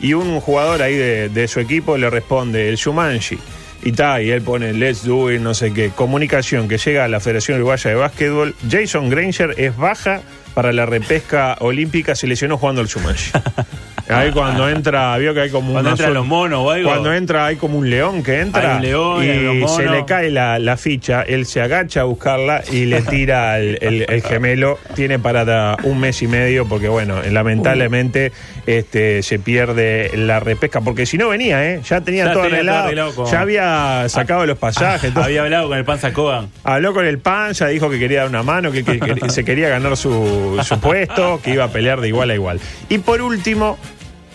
Y 0.00 0.12
un 0.14 0.38
jugador 0.40 0.82
ahí 0.82 0.94
de, 0.96 1.28
de 1.30 1.48
su 1.48 1.60
equipo 1.60 1.96
le 1.96 2.10
responde, 2.10 2.68
el 2.68 2.76
Shumanji. 2.76 3.38
Y 3.84 3.92
ta, 3.92 4.22
y 4.22 4.30
él 4.30 4.40
pone 4.40 4.72
let's 4.72 5.04
do 5.04 5.30
it, 5.30 5.40
no 5.40 5.52
sé 5.52 5.72
qué. 5.74 5.90
Comunicación 5.90 6.68
que 6.68 6.78
llega 6.78 7.04
a 7.04 7.08
la 7.08 7.20
Federación 7.20 7.58
Uruguaya 7.58 7.90
de 7.90 7.96
Básquetbol. 7.96 8.54
Jason 8.70 9.10
Granger 9.10 9.54
es 9.58 9.76
baja 9.76 10.22
para 10.54 10.72
la 10.72 10.86
repesca 10.86 11.56
olímpica, 11.60 12.14
se 12.14 12.26
lesionó 12.26 12.56
jugando 12.56 12.80
al 12.80 12.86
Shumanji. 12.86 13.32
Ahí 14.08 14.30
cuando 14.32 14.68
entra, 14.68 15.16
vio 15.18 15.32
que 15.32 15.40
hay 15.40 15.50
como 15.50 15.72
Cuando 15.72 15.88
una 15.88 15.90
entran 15.92 16.12
los 16.14 16.26
monos 16.26 16.60
o 16.62 16.70
algo. 16.70 16.88
Cuando 16.88 17.12
entra 17.12 17.46
hay 17.46 17.56
como 17.56 17.78
un 17.78 17.88
león 17.88 18.22
que 18.22 18.40
entra 18.40 18.72
Hay 18.72 18.76
un 18.76 18.82
león, 18.82 19.20
hay 19.22 19.30
y 19.30 19.60
monos. 19.60 19.76
se 19.76 19.86
le 19.88 20.04
cae 20.04 20.30
la, 20.30 20.58
la 20.58 20.76
ficha, 20.76 21.22
él 21.22 21.46
se 21.46 21.60
agacha 21.62 22.02
a 22.02 22.04
buscarla 22.04 22.62
y 22.70 22.84
le 22.84 23.00
tira 23.02 23.58
el, 23.58 23.78
el- 23.80 24.06
el 24.08 24.22
gemelo. 24.22 24.78
Tiene 24.94 25.18
para 25.18 25.44
da- 25.44 25.76
un 25.84 26.00
mes 26.00 26.20
y 26.22 26.26
medio 26.26 26.66
porque 26.66 26.88
bueno, 26.88 27.22
lamentablemente 27.30 28.32
este 28.66 29.22
se 29.22 29.38
pierde 29.38 30.10
la 30.16 30.40
repesca 30.40 30.80
porque 30.80 31.06
si 31.06 31.16
no 31.18 31.28
venía, 31.28 31.64
¿eh? 31.64 31.80
Ya 31.88 32.00
tenía 32.00 32.26
Ya 32.26 32.32
todo 32.32 32.42
tenía 32.44 32.56
arreglado, 32.58 32.84
arreglado 32.84 33.14
con- 33.14 33.26
ya 33.30 33.40
había 33.40 34.08
sacado 34.08 34.44
los 34.46 34.58
pasajes, 34.58 35.12
todo. 35.14 35.24
Había 35.24 35.42
hablado 35.42 35.68
con 35.68 35.78
el 35.78 35.84
Panza 35.84 36.12
Kogan. 36.12 36.48
Habló 36.64 36.92
con 36.94 37.06
el 37.06 37.18
Panza, 37.18 37.68
dijo 37.68 37.88
que 37.90 37.98
quería 37.98 38.20
dar 38.20 38.28
una 38.28 38.42
mano, 38.42 38.70
que, 38.70 38.84
que- 38.84 38.98
que 39.00 39.30
se 39.30 39.44
quería 39.44 39.68
ganar 39.68 39.96
su, 39.96 40.60
su 40.62 40.80
puesto, 40.80 41.40
que 41.42 41.52
iba 41.52 41.64
a 41.64 41.68
pelear 41.68 42.00
de 42.00 42.08
igual 42.08 42.30
a 42.30 42.34
igual. 42.34 42.60
Y 42.88 42.98
por 42.98 43.20
último, 43.22 43.78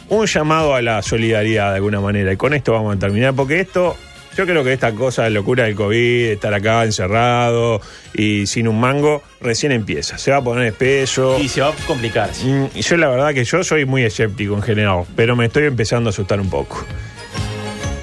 un 0.10 0.26
llamado 0.26 0.76
a 0.76 0.82
la 0.82 1.02
solidaridad 1.02 1.69
de 1.69 1.76
alguna 1.76 2.02
manera. 2.02 2.34
Y 2.34 2.38
con 2.38 2.54
esto 2.54 2.74
vamos 2.74 2.95
a 2.95 3.00
terminar, 3.00 3.34
porque 3.34 3.60
esto, 3.60 3.95
yo 4.36 4.45
creo 4.45 4.63
que 4.63 4.74
esta 4.74 4.91
cosa 4.93 5.24
de 5.24 5.30
locura 5.30 5.65
del 5.65 5.76
COVID, 5.76 6.32
estar 6.32 6.54
acá 6.54 6.84
encerrado 6.84 7.82
y 8.13 8.48
sin 8.48 8.67
un 8.67 8.80
mango, 8.80 9.22
recién 9.39 9.72
empieza. 9.72 10.17
Se 10.17 10.32
va 10.32 10.38
a 10.38 10.43
poner 10.43 10.65
espeso. 10.65 11.38
Y 11.39 11.48
se 11.48 11.62
va 11.62 11.69
a 11.69 11.74
complicar. 11.88 12.30
Mm, 12.43 12.65
y 12.76 12.82
yo 12.82 12.98
la 12.98 13.10
verdad 13.10 13.34
que 13.34 13.43
yo 13.43 13.63
soy 13.63 13.86
muy 13.86 14.04
escéptico 14.04 14.56
en 14.56 14.62
general, 14.62 15.06
pero 15.15 15.36
me 15.36 15.45
estoy 15.45 15.65
empezando 15.65 16.10
a 16.10 16.12
asustar 16.12 16.39
un 16.39 16.50
poco. 16.50 16.86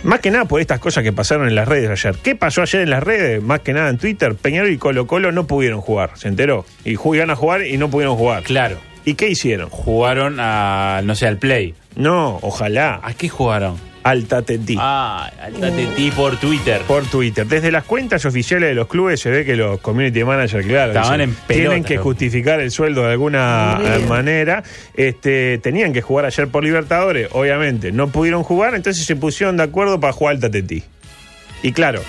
Más 0.06 0.20
que 0.20 0.30
nada 0.30 0.44
por 0.44 0.60
estas 0.60 0.78
cosas 0.78 1.02
que 1.02 1.12
pasaron 1.12 1.48
en 1.48 1.56
las 1.56 1.66
redes 1.66 1.90
ayer. 1.90 2.16
¿Qué 2.22 2.36
pasó 2.36 2.62
ayer 2.62 2.82
en 2.82 2.90
las 2.90 3.02
redes? 3.02 3.42
Más 3.42 3.60
que 3.60 3.72
nada 3.72 3.88
en 3.88 3.98
Twitter, 3.98 4.36
Peñarol 4.36 4.70
y 4.70 4.78
Colo 4.78 5.08
Colo 5.08 5.32
no 5.32 5.48
pudieron 5.48 5.80
jugar, 5.80 6.12
¿se 6.14 6.28
enteró? 6.28 6.64
Y 6.84 6.92
iban 6.92 7.30
a 7.30 7.34
jugar 7.34 7.66
y 7.66 7.76
no 7.76 7.90
pudieron 7.90 8.16
jugar. 8.16 8.44
Claro. 8.44 8.76
¿Y 9.06 9.14
qué 9.14 9.30
hicieron? 9.30 9.70
Jugaron 9.70 10.36
a, 10.40 11.00
no 11.04 11.14
sé, 11.14 11.26
al 11.26 11.38
Play. 11.38 11.74
No, 11.94 12.38
ojalá. 12.42 13.00
¿A 13.02 13.14
qué 13.14 13.28
jugaron? 13.30 13.76
Al 14.02 14.26
Tatetí. 14.26 14.76
Ah, 14.78 15.30
al 15.40 15.54
Tatetí 15.54 16.10
por 16.10 16.36
Twitter. 16.38 16.80
Por 16.88 17.04
Twitter. 17.06 17.46
Desde 17.46 17.70
las 17.72 17.84
cuentas 17.84 18.24
oficiales 18.26 18.68
de 18.68 18.74
los 18.74 18.88
clubes 18.88 19.20
se 19.20 19.30
ve 19.30 19.44
que 19.44 19.56
los 19.56 19.80
community 19.80 20.22
managers, 20.24 20.66
claro, 20.66 20.92
Estaban 20.92 21.18
dicen, 21.20 21.30
en 21.30 21.34
pelota, 21.46 21.54
tienen 21.70 21.84
que 21.84 21.98
justificar 21.98 22.60
el 22.60 22.70
sueldo 22.72 23.02
de 23.04 23.12
alguna 23.12 23.78
bien. 23.80 23.92
eh, 23.92 24.06
manera. 24.08 24.62
Este, 24.94 25.58
tenían 25.58 25.92
que 25.92 26.02
jugar 26.02 26.24
ayer 26.26 26.48
por 26.48 26.64
Libertadores, 26.64 27.28
obviamente. 27.32 27.92
No 27.92 28.08
pudieron 28.08 28.42
jugar, 28.42 28.74
entonces 28.74 29.06
se 29.06 29.14
pusieron 29.16 29.56
de 29.56 29.62
acuerdo 29.62 29.98
para 30.00 30.12
jugar 30.12 30.34
al 30.34 30.40
Tatetí. 30.40 30.82
Y 31.62 31.70
claro, 31.72 32.02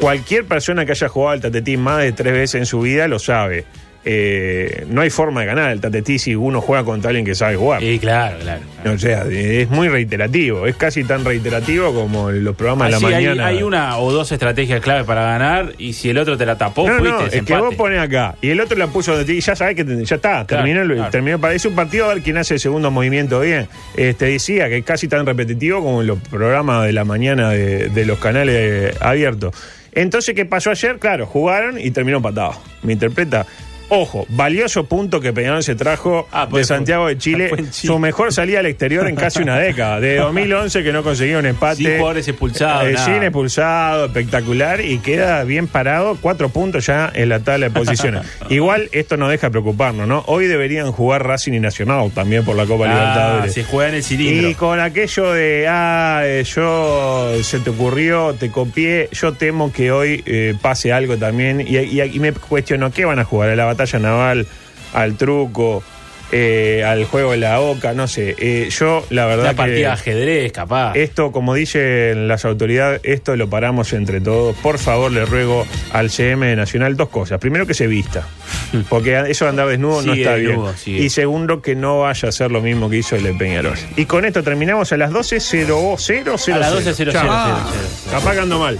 cualquier 0.00 0.44
persona 0.46 0.84
que 0.84 0.92
haya 0.92 1.08
jugado 1.08 1.32
al 1.32 1.40
Tatetí 1.40 1.76
más 1.76 2.02
de 2.02 2.12
tres 2.12 2.32
veces 2.32 2.54
en 2.56 2.66
su 2.66 2.80
vida 2.80 3.06
lo 3.08 3.18
sabe. 3.20 3.64
Eh, 4.10 4.86
no 4.88 5.02
hay 5.02 5.10
forma 5.10 5.42
de 5.42 5.46
ganar 5.48 5.70
el 5.70 5.82
Tatetí 5.82 6.18
si 6.18 6.34
uno 6.34 6.62
juega 6.62 6.82
contra 6.82 7.10
alguien 7.10 7.26
que 7.26 7.34
sabe 7.34 7.56
jugar. 7.56 7.82
Sí, 7.82 7.98
claro, 7.98 8.38
claro. 8.40 8.62
O 8.94 8.96
sea, 8.96 9.24
es 9.30 9.68
muy 9.68 9.88
reiterativo, 9.88 10.66
es 10.66 10.76
casi 10.76 11.04
tan 11.04 11.26
reiterativo 11.26 11.92
como 11.92 12.30
los 12.30 12.56
programas 12.56 12.94
Así, 12.94 13.04
de 13.04 13.10
la 13.10 13.16
hay, 13.18 13.24
mañana. 13.26 13.46
hay 13.48 13.62
una 13.62 13.98
o 13.98 14.10
dos 14.10 14.32
estrategias 14.32 14.80
clave 14.80 15.04
para 15.04 15.20
ganar 15.26 15.74
y 15.76 15.92
si 15.92 16.08
el 16.08 16.16
otro 16.16 16.38
te 16.38 16.46
la 16.46 16.56
tapó, 16.56 16.88
No, 16.88 16.94
fuiste 16.98 17.10
no, 17.18 17.26
es 17.26 17.42
que 17.42 17.54
vos 17.56 17.74
pones 17.74 18.00
acá 18.00 18.34
y 18.40 18.48
el 18.48 18.60
otro 18.60 18.78
la 18.78 18.86
puso 18.86 19.14
de 19.14 19.26
ti 19.26 19.32
y 19.32 19.40
ya 19.40 19.54
sabes 19.54 19.76
que 19.76 19.84
te- 19.84 20.02
ya 20.02 20.16
está, 20.16 20.46
terminó, 20.46 20.82
claro. 20.84 21.10
terminó 21.10 21.38
parece 21.38 21.68
un 21.68 21.74
partido 21.74 22.06
a 22.06 22.14
ver 22.14 22.22
quién 22.22 22.38
hace 22.38 22.54
el 22.54 22.60
segundo 22.60 22.90
movimiento 22.90 23.40
bien. 23.40 23.68
Este 23.94 24.24
decía 24.24 24.70
que 24.70 24.78
es 24.78 24.84
casi 24.86 25.06
tan 25.06 25.26
repetitivo 25.26 25.82
como 25.82 26.02
los 26.02 26.18
programas 26.30 26.86
de 26.86 26.94
la 26.94 27.04
mañana 27.04 27.50
de, 27.50 27.90
de 27.90 28.06
los 28.06 28.18
canales 28.18 28.96
abiertos. 29.02 29.54
Entonces, 29.92 30.34
¿qué 30.34 30.44
pasó 30.44 30.70
ayer? 30.70 30.98
Claro, 30.98 31.26
jugaron 31.26 31.78
y 31.80 31.90
terminó 31.90 32.18
empatado. 32.18 32.52
Me 32.82 32.92
interpreta. 32.92 33.44
Ojo, 33.90 34.26
valioso 34.28 34.84
punto 34.84 35.20
que 35.20 35.32
Peñarol 35.32 35.62
se 35.62 35.74
trajo 35.74 36.28
Ah, 36.30 36.44
de 36.44 36.50
pues 36.50 36.66
Santiago 36.66 37.06
de 37.06 37.16
Chile, 37.16 37.48
en 37.56 37.70
Chile. 37.70 37.92
su 37.92 37.98
mejor 37.98 38.32
salida 38.32 38.58
al 38.60 38.66
exterior 38.66 39.08
en 39.08 39.16
casi 39.16 39.42
una 39.42 39.58
década. 39.58 39.98
De 40.00 40.16
2011 40.18 40.82
que 40.82 40.92
no 40.92 41.02
conseguía 41.02 41.38
un 41.38 41.46
empate. 41.46 41.76
Sin 41.76 41.90
jugadores 41.96 42.28
expulsados, 42.28 42.88
Eh, 42.88 42.96
sin 42.98 43.22
expulsado, 43.22 44.04
espectacular 44.06 44.80
y 44.82 44.98
queda 44.98 45.42
bien 45.44 45.66
parado, 45.68 46.18
cuatro 46.20 46.50
puntos 46.50 46.84
ya 46.86 47.10
en 47.14 47.30
la 47.30 47.40
tabla 47.40 47.68
de 47.68 47.72
posiciones. 47.78 48.26
Igual 48.50 48.88
esto 48.92 49.16
no 49.16 49.28
deja 49.28 49.46
de 49.46 49.50
preocuparnos, 49.52 50.06
¿no? 50.06 50.22
Hoy 50.26 50.46
deberían 50.46 50.92
jugar 50.92 51.26
Racing 51.26 51.52
y 51.54 51.60
Nacional 51.60 52.10
también 52.14 52.44
por 52.44 52.56
la 52.56 52.66
Copa 52.66 52.84
Ah, 52.86 52.88
Libertadores. 52.92 53.54
se 53.54 53.64
juega 53.64 53.88
en 53.88 53.94
el 53.96 54.02
cilindro. 54.04 54.48
Y 54.50 54.54
con 54.54 54.80
aquello 54.80 55.32
de, 55.32 55.66
ah, 55.68 56.20
eh, 56.24 56.44
yo 56.44 57.32
se 57.42 57.58
te 57.60 57.70
ocurrió, 57.70 58.34
te 58.34 58.50
copié, 58.50 59.08
yo 59.12 59.32
temo 59.32 59.72
que 59.72 59.90
hoy 59.92 60.22
eh, 60.26 60.54
pase 60.60 60.92
algo 60.92 61.16
también. 61.16 61.60
Y, 61.62 61.78
y- 61.78 62.02
y 62.02 62.20
me 62.20 62.32
cuestiono, 62.32 62.90
¿qué 62.92 63.04
van 63.06 63.18
a 63.18 63.24
jugar? 63.24 63.48
¿A 63.50 63.56
la 63.56 63.64
batalla 63.64 63.77
naval? 64.00 64.46
¿Al 64.94 65.16
truco? 65.16 65.82
eh, 66.30 66.84
¿Al 66.86 67.06
juego 67.06 67.30
de 67.32 67.38
la 67.38 67.58
oca? 67.60 67.94
No 67.94 68.06
sé. 68.06 68.36
Eh, 68.38 68.68
yo, 68.70 69.02
la 69.08 69.24
verdad 69.24 69.44
Una 69.44 69.50
que... 69.52 69.56
partida 69.56 69.76
de 69.78 69.86
ajedrez, 69.94 70.52
capaz. 70.52 70.94
Esto, 70.94 71.32
como 71.32 71.54
dicen 71.54 72.28
las 72.28 72.44
autoridades, 72.44 73.00
esto 73.02 73.34
lo 73.36 73.48
paramos 73.48 73.94
entre 73.94 74.20
todos. 74.20 74.54
Por 74.56 74.78
favor, 74.78 75.10
le 75.10 75.24
ruego 75.24 75.66
al 75.92 76.10
CM 76.10 76.54
Nacional 76.54 76.96
dos 76.98 77.08
cosas. 77.08 77.38
Primero, 77.38 77.66
que 77.66 77.72
se 77.72 77.86
vista. 77.86 78.28
Porque 78.90 79.18
eso 79.28 79.46
de 79.46 79.48
andar 79.50 79.68
desnudo 79.68 80.02
no 80.02 80.12
está 80.12 80.34
desnudo, 80.34 80.64
bien. 80.64 80.76
sigue. 80.76 81.02
Y 81.02 81.08
segundo, 81.08 81.62
que 81.62 81.74
no 81.74 82.00
vaya 82.00 82.26
a 82.26 82.28
hacer 82.28 82.50
lo 82.50 82.60
mismo 82.60 82.90
que 82.90 82.96
hizo 82.98 83.16
el 83.16 83.22
de 83.22 83.32
Peñarol. 83.32 83.78
Y 83.96 84.04
con 84.04 84.26
esto 84.26 84.42
terminamos 84.42 84.92
a 84.92 84.98
las 84.98 85.10
12.00. 85.10 86.52
A 86.52 86.58
las 86.58 86.74
12.00. 86.74 87.10
Chao. 87.12 87.70
Capaz 88.10 88.34
que 88.34 88.40
ando 88.40 88.58
mal. 88.58 88.78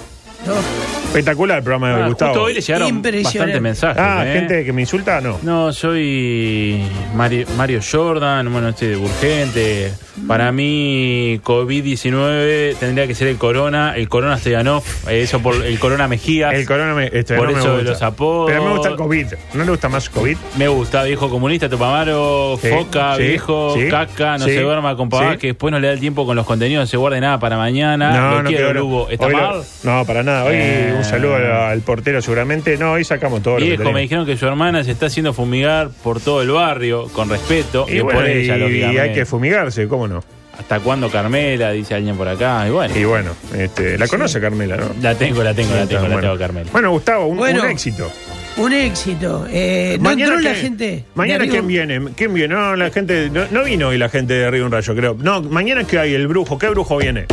Espectacular 1.09 1.59
el 1.59 1.65
programa 1.65 1.89
de 1.97 2.03
Ah, 2.03 2.07
Gustavo. 2.09 2.31
justo 2.33 2.45
hoy 2.45 2.55
le 2.55 2.61
llegaron 2.61 3.03
bastantes 3.03 3.61
mensajes. 3.63 3.97
Ah, 4.03 4.25
¿eh? 4.27 4.33
gente 4.35 4.65
que 4.65 4.73
me 4.75 4.83
insulta, 4.83 5.21
no. 5.23 5.39
No, 5.43 5.73
soy 5.73 6.83
Mario, 7.17 7.47
Mario 7.57 7.81
Jordan, 7.91 8.53
bueno, 8.53 8.69
este 8.69 8.89
de 8.89 8.97
Urgente. 8.97 9.93
Para 10.27 10.53
mí, 10.53 11.41
COVID-19 11.45 12.77
tendría 12.79 13.07
que 13.07 13.15
ser 13.15 13.29
el 13.29 13.37
Corona, 13.39 13.95
el 13.97 14.09
Corona 14.09 14.37
Stoyanov, 14.37 14.83
eh, 15.09 15.23
eso 15.23 15.41
por 15.41 15.65
el 15.65 15.79
Corona 15.79 16.09
Mejías. 16.09 16.53
El 16.55 16.67
corona 16.67 16.93
me, 16.93 17.07
este, 17.07 17.37
Por 17.37 17.47
no 17.47 17.53
me 17.53 17.59
eso 17.61 17.69
de 17.71 17.75
gusta. 17.77 17.91
los 17.93 18.03
apodos. 18.03 18.51
Pero 18.51 18.65
me 18.65 18.71
gusta 18.73 18.89
el 18.89 18.97
COVID. 18.97 19.27
¿No 19.55 19.65
le 19.65 19.71
gusta 19.71 19.89
más 19.89 20.11
COVID? 20.11 20.37
Me 20.59 20.69
gusta, 20.69 21.05
viejo 21.05 21.31
comunista, 21.31 21.69
Tupamaro, 21.69 22.59
Sí, 22.61 22.69
Foca, 22.69 23.15
sí, 23.17 23.23
viejo, 23.23 23.75
sí, 23.77 23.89
Caca, 23.89 24.39
no 24.39 24.45
sí, 24.45 24.51
se 24.53 24.61
duerma 24.61 24.95
con 24.97 25.09
papá, 25.09 25.33
sí. 25.33 25.39
que 25.39 25.47
después 25.49 25.71
no 25.73 25.79
le 25.81 25.87
da 25.87 25.93
el 25.95 26.01
tiempo 26.01 26.27
con 26.27 26.37
los 26.37 26.45
contenidos, 26.45 26.83
no 26.83 26.87
se 26.87 26.97
guarde 26.97 27.21
nada 27.21 27.39
para 27.39 27.57
mañana. 27.57 28.43
lo 28.43 28.49
quiero, 28.49 28.69
quedó- 28.69 28.75
Lugo. 28.75 29.09
¿Está 29.09 29.29
mal? 29.29 29.63
no, 29.85 30.05
para 30.05 30.23
nada. 30.23 30.45
Hoy 30.45 30.55
Eh. 30.57 30.95
Un 30.99 31.05
saludo 31.05 31.37
al, 31.37 31.47
al 31.51 31.81
portero 31.81 32.21
seguramente. 32.23 32.77
No, 32.77 32.93
hoy 32.93 33.05
sacamos 33.05 33.43
todo 33.43 33.55
lo 33.55 33.61
que 33.61 33.77
Viejo, 33.77 33.93
me 33.93 34.01
dijeron 34.03 34.27
que 34.27 34.37
su 34.37 34.47
hermana 34.47 34.85
se 34.85 34.91
está 34.93 35.07
haciendo 35.07 35.33
fumigar 35.33 35.91
por 36.03 36.21
todo 36.21 36.43
el 36.43 36.51
barrio, 36.51 37.09
con 37.13 37.29
respeto. 37.29 37.87
Y, 37.89 37.97
Y, 37.97 38.01
bueno, 38.01 38.21
por 38.21 38.29
ella, 38.29 38.57
y- 38.57 38.99
hay 38.99 39.13
que 39.13 39.25
fumigarse, 39.25 39.87
¿cómo 39.89 40.07
no? 40.09 40.23
¿Hasta 40.59 40.81
cuándo 40.81 41.09
Carmela? 41.09 41.71
Dice 41.71 41.95
alguien 41.95 42.17
por 42.17 42.27
acá. 42.27 42.65
Y 42.67 42.71
bueno, 42.71 42.97
Y 42.97 43.05
bueno, 43.05 43.31
este, 43.57 43.97
la 43.97 44.09
conoce 44.09 44.41
Carmela, 44.41 44.77
¿no? 44.77 44.87
la 45.01 45.15
tengo, 45.15 45.43
la 45.45 45.55
tengo, 45.55 45.73
la 45.75 45.87
tengo, 45.87 46.09
la 46.09 46.21
tengo, 46.21 46.37
Carmela. 46.37 46.69
Bueno, 46.73 46.91
Gustavo, 46.91 47.27
un, 47.27 47.37
Bueno. 47.37 47.63
un 47.63 47.71
éxito. 47.71 48.11
Un 48.57 48.73
éxito. 48.73 49.47
Eh, 49.49 49.99
no 50.01 50.11
entró 50.11 50.41
la 50.41 50.55
gente. 50.55 51.05
Mañana 51.15 51.47
quién 51.47 51.65
viene, 51.69 52.01
quién 52.17 52.35
viene, 52.35 52.55
no, 52.55 52.75
la 52.75 52.91
gente, 52.91 53.31
no, 53.31 53.43
no 53.53 53.63
vino 53.63 53.89
hoy 53.89 53.99
la 53.99 54.09
gente 54.09 54.35
de 54.35 54.51
Río 54.51 54.67
Un 54.67 54.73
Rayo, 54.73 54.97
creo. 54.97 55.17
No, 55.21 55.41
mañana 55.43 55.85
que 55.85 55.97
hay 55.97 56.13
el 56.15 56.27
brujo, 56.27 56.59
¿qué 56.59 56.69
brujo 56.69 56.97
viene? 56.97 57.27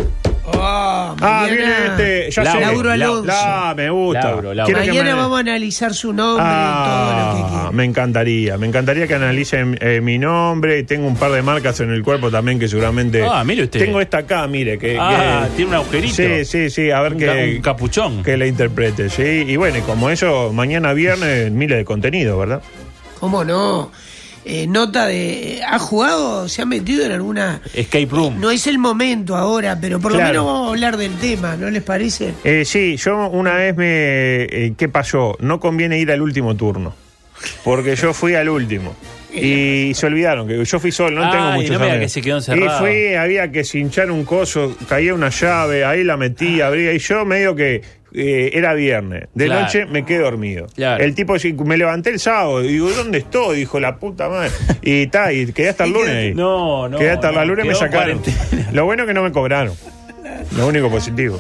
Oh, 0.48 0.52
Ah, 0.62 1.16
mañana- 1.20 1.48
viene 1.48 1.74
este, 1.88 2.32
ya 2.32 2.52
sé. 2.52 2.60
Lauro 2.60 2.92
Alonso. 2.92 3.24
La, 3.26 3.74
me 3.76 3.90
gusta. 3.90 4.22
Lauro, 4.32 4.54
Lauro. 4.54 4.78
Mañana 4.78 5.04
me- 5.16 5.22
vamos 5.22 5.38
a 5.38 5.40
analizar 5.40 5.94
su 5.94 6.14
nombre 6.14 6.46
y 6.46 6.48
todo 6.48 7.06
lo 7.06 7.36
que 7.36 7.44
Ah, 7.44 7.48
quiera. 7.50 7.72
me 7.72 7.84
encantaría, 7.86 8.58
me 8.58 8.68
encantaría 8.68 9.08
que 9.08 9.16
analicen 9.16 9.78
eh, 9.82 10.02
mi 10.02 10.18
nombre. 10.20 10.84
Tengo 10.84 11.08
un 11.08 11.16
par 11.18 11.32
de 11.32 11.42
marcas 11.42 11.80
en 11.80 11.90
el 11.90 12.04
cuerpo 12.04 12.30
también 12.30 12.60
que 12.60 12.68
seguramente. 12.68 13.26
Ah, 13.28 13.44
mire 13.44 13.64
usted. 13.64 13.80
Tengo 13.80 14.00
esta 14.02 14.20
acá, 14.20 14.46
mire, 14.48 14.78
que. 14.78 14.98
Ah, 15.00 15.46
que- 15.50 15.56
tiene 15.56 15.70
un 15.72 15.76
agujerito. 15.78 16.16
Sí, 16.16 16.46
sí, 16.46 16.70
sí, 16.70 16.92
a 16.92 17.02
ver 17.02 17.14
Un 17.14 17.20
que. 17.20 17.26
ca- 17.26 17.34
un 17.34 17.62
capuchón. 17.62 18.24
Que 18.24 18.38
la 18.38 18.46
interprete, 18.46 19.10
sí. 19.10 19.24
Y 19.48 19.56
bueno, 19.56 19.80
y 19.80 19.82
como 19.82 20.10
eso, 20.12 20.52
mañana 20.54 20.94
viernes, 20.94 21.52
miles 21.52 21.78
de 21.80 21.86
contenido, 21.86 22.38
¿verdad? 22.38 22.62
¿Cómo 23.20 23.44
no? 23.44 23.92
Eh, 24.48 24.68
nota 24.68 25.08
de. 25.08 25.62
¿Ha 25.68 25.80
jugado? 25.80 26.48
¿Se 26.48 26.62
ha 26.62 26.66
metido 26.66 27.04
en 27.04 27.12
alguna.? 27.12 27.62
Escape 27.74 28.06
Room. 28.12 28.40
No 28.40 28.52
es 28.52 28.68
el 28.68 28.78
momento 28.78 29.36
ahora, 29.36 29.78
pero 29.82 30.00
por 30.00 30.12
Claro. 30.12 30.26
lo 30.26 30.30
menos 30.32 30.46
vamos 30.46 30.68
a 30.68 30.70
hablar 30.72 30.98
del 30.98 31.14
tema, 31.16 31.56
¿no 31.58 31.70
les 31.72 31.82
parece? 31.82 32.34
Eh, 32.44 32.64
sí, 32.64 32.96
yo 32.98 33.28
una 33.30 33.56
vez 33.56 33.76
me. 33.76 34.44
eh, 34.44 34.74
¿Qué 34.78 34.88
pasó? 34.88 35.36
No 35.40 35.60
conviene 35.60 35.98
ir 36.00 36.12
al 36.12 36.22
último 36.22 36.56
turno. 36.56 36.94
Porque 37.64 37.96
yo 37.96 38.14
fui 38.14 38.36
al 38.36 38.48
último. 38.50 38.96
Y 39.36 39.92
se 39.96 40.06
olvidaron 40.06 40.48
que 40.48 40.64
yo 40.64 40.80
fui 40.80 40.94
solo, 40.94 41.20
no 41.26 41.30
tengo 41.30 41.52
muchos 41.52 41.72
no 41.72 41.80
amigos. 41.84 42.00
que 42.00 42.08
se 42.10 42.22
quedó 42.22 42.38
encerrado. 42.38 42.78
Y 42.78 42.80
fui, 42.80 43.16
había 43.16 43.52
que 43.52 43.66
cinchar 43.66 44.10
un 44.10 44.24
coso, 44.24 44.78
caía 44.88 45.14
una 45.14 45.28
llave, 45.30 45.84
ahí 45.84 46.06
la 46.06 46.16
metí, 46.16 46.62
abría, 46.62 46.94
y 46.94 47.00
yo 47.00 47.26
medio 47.26 47.54
que 47.54 47.82
eh, 48.16 48.52
era 48.54 48.74
viernes. 48.74 49.26
De 49.34 49.46
Claro. 49.46 49.62
noche 49.62 49.86
me 49.86 50.06
quedé 50.06 50.20
dormido. 50.20 50.68
Claro. 50.76 51.04
El 51.04 51.14
tipo 51.16 51.36
me 51.66 51.78
levanté 51.78 52.10
el 52.12 52.20
sábado, 52.20 52.64
y 52.64 52.68
digo, 52.70 52.90
¿dónde 52.92 53.18
estoy? 53.20 53.58
Dijo 53.58 53.80
la 53.80 53.98
puta 53.98 54.30
madre. 54.30 54.52
Y 54.82 55.08
ta, 55.08 55.34
y 55.34 55.52
quedé 55.52 55.70
hasta 55.70 55.84
el 55.84 55.92
lunes 55.92 56.10
ahí. 56.16 56.34
No, 56.34 56.88
no. 56.88 56.98
quedé 56.98 57.12
hasta 57.12 57.32
no, 57.32 57.38
la 57.38 57.46
lunes 57.46 57.66
y 57.66 57.68
me 57.70 57.76
sacaron. 57.76 58.20
cuarentena. 58.20 58.72
Lo 58.72 58.86
bueno 58.86 59.06
que 59.06 59.14
no 59.14 59.24
me 59.24 59.32
cobraron. 59.32 59.74
Lo 60.58 60.68
único 60.68 60.90
positivo. 60.90 61.40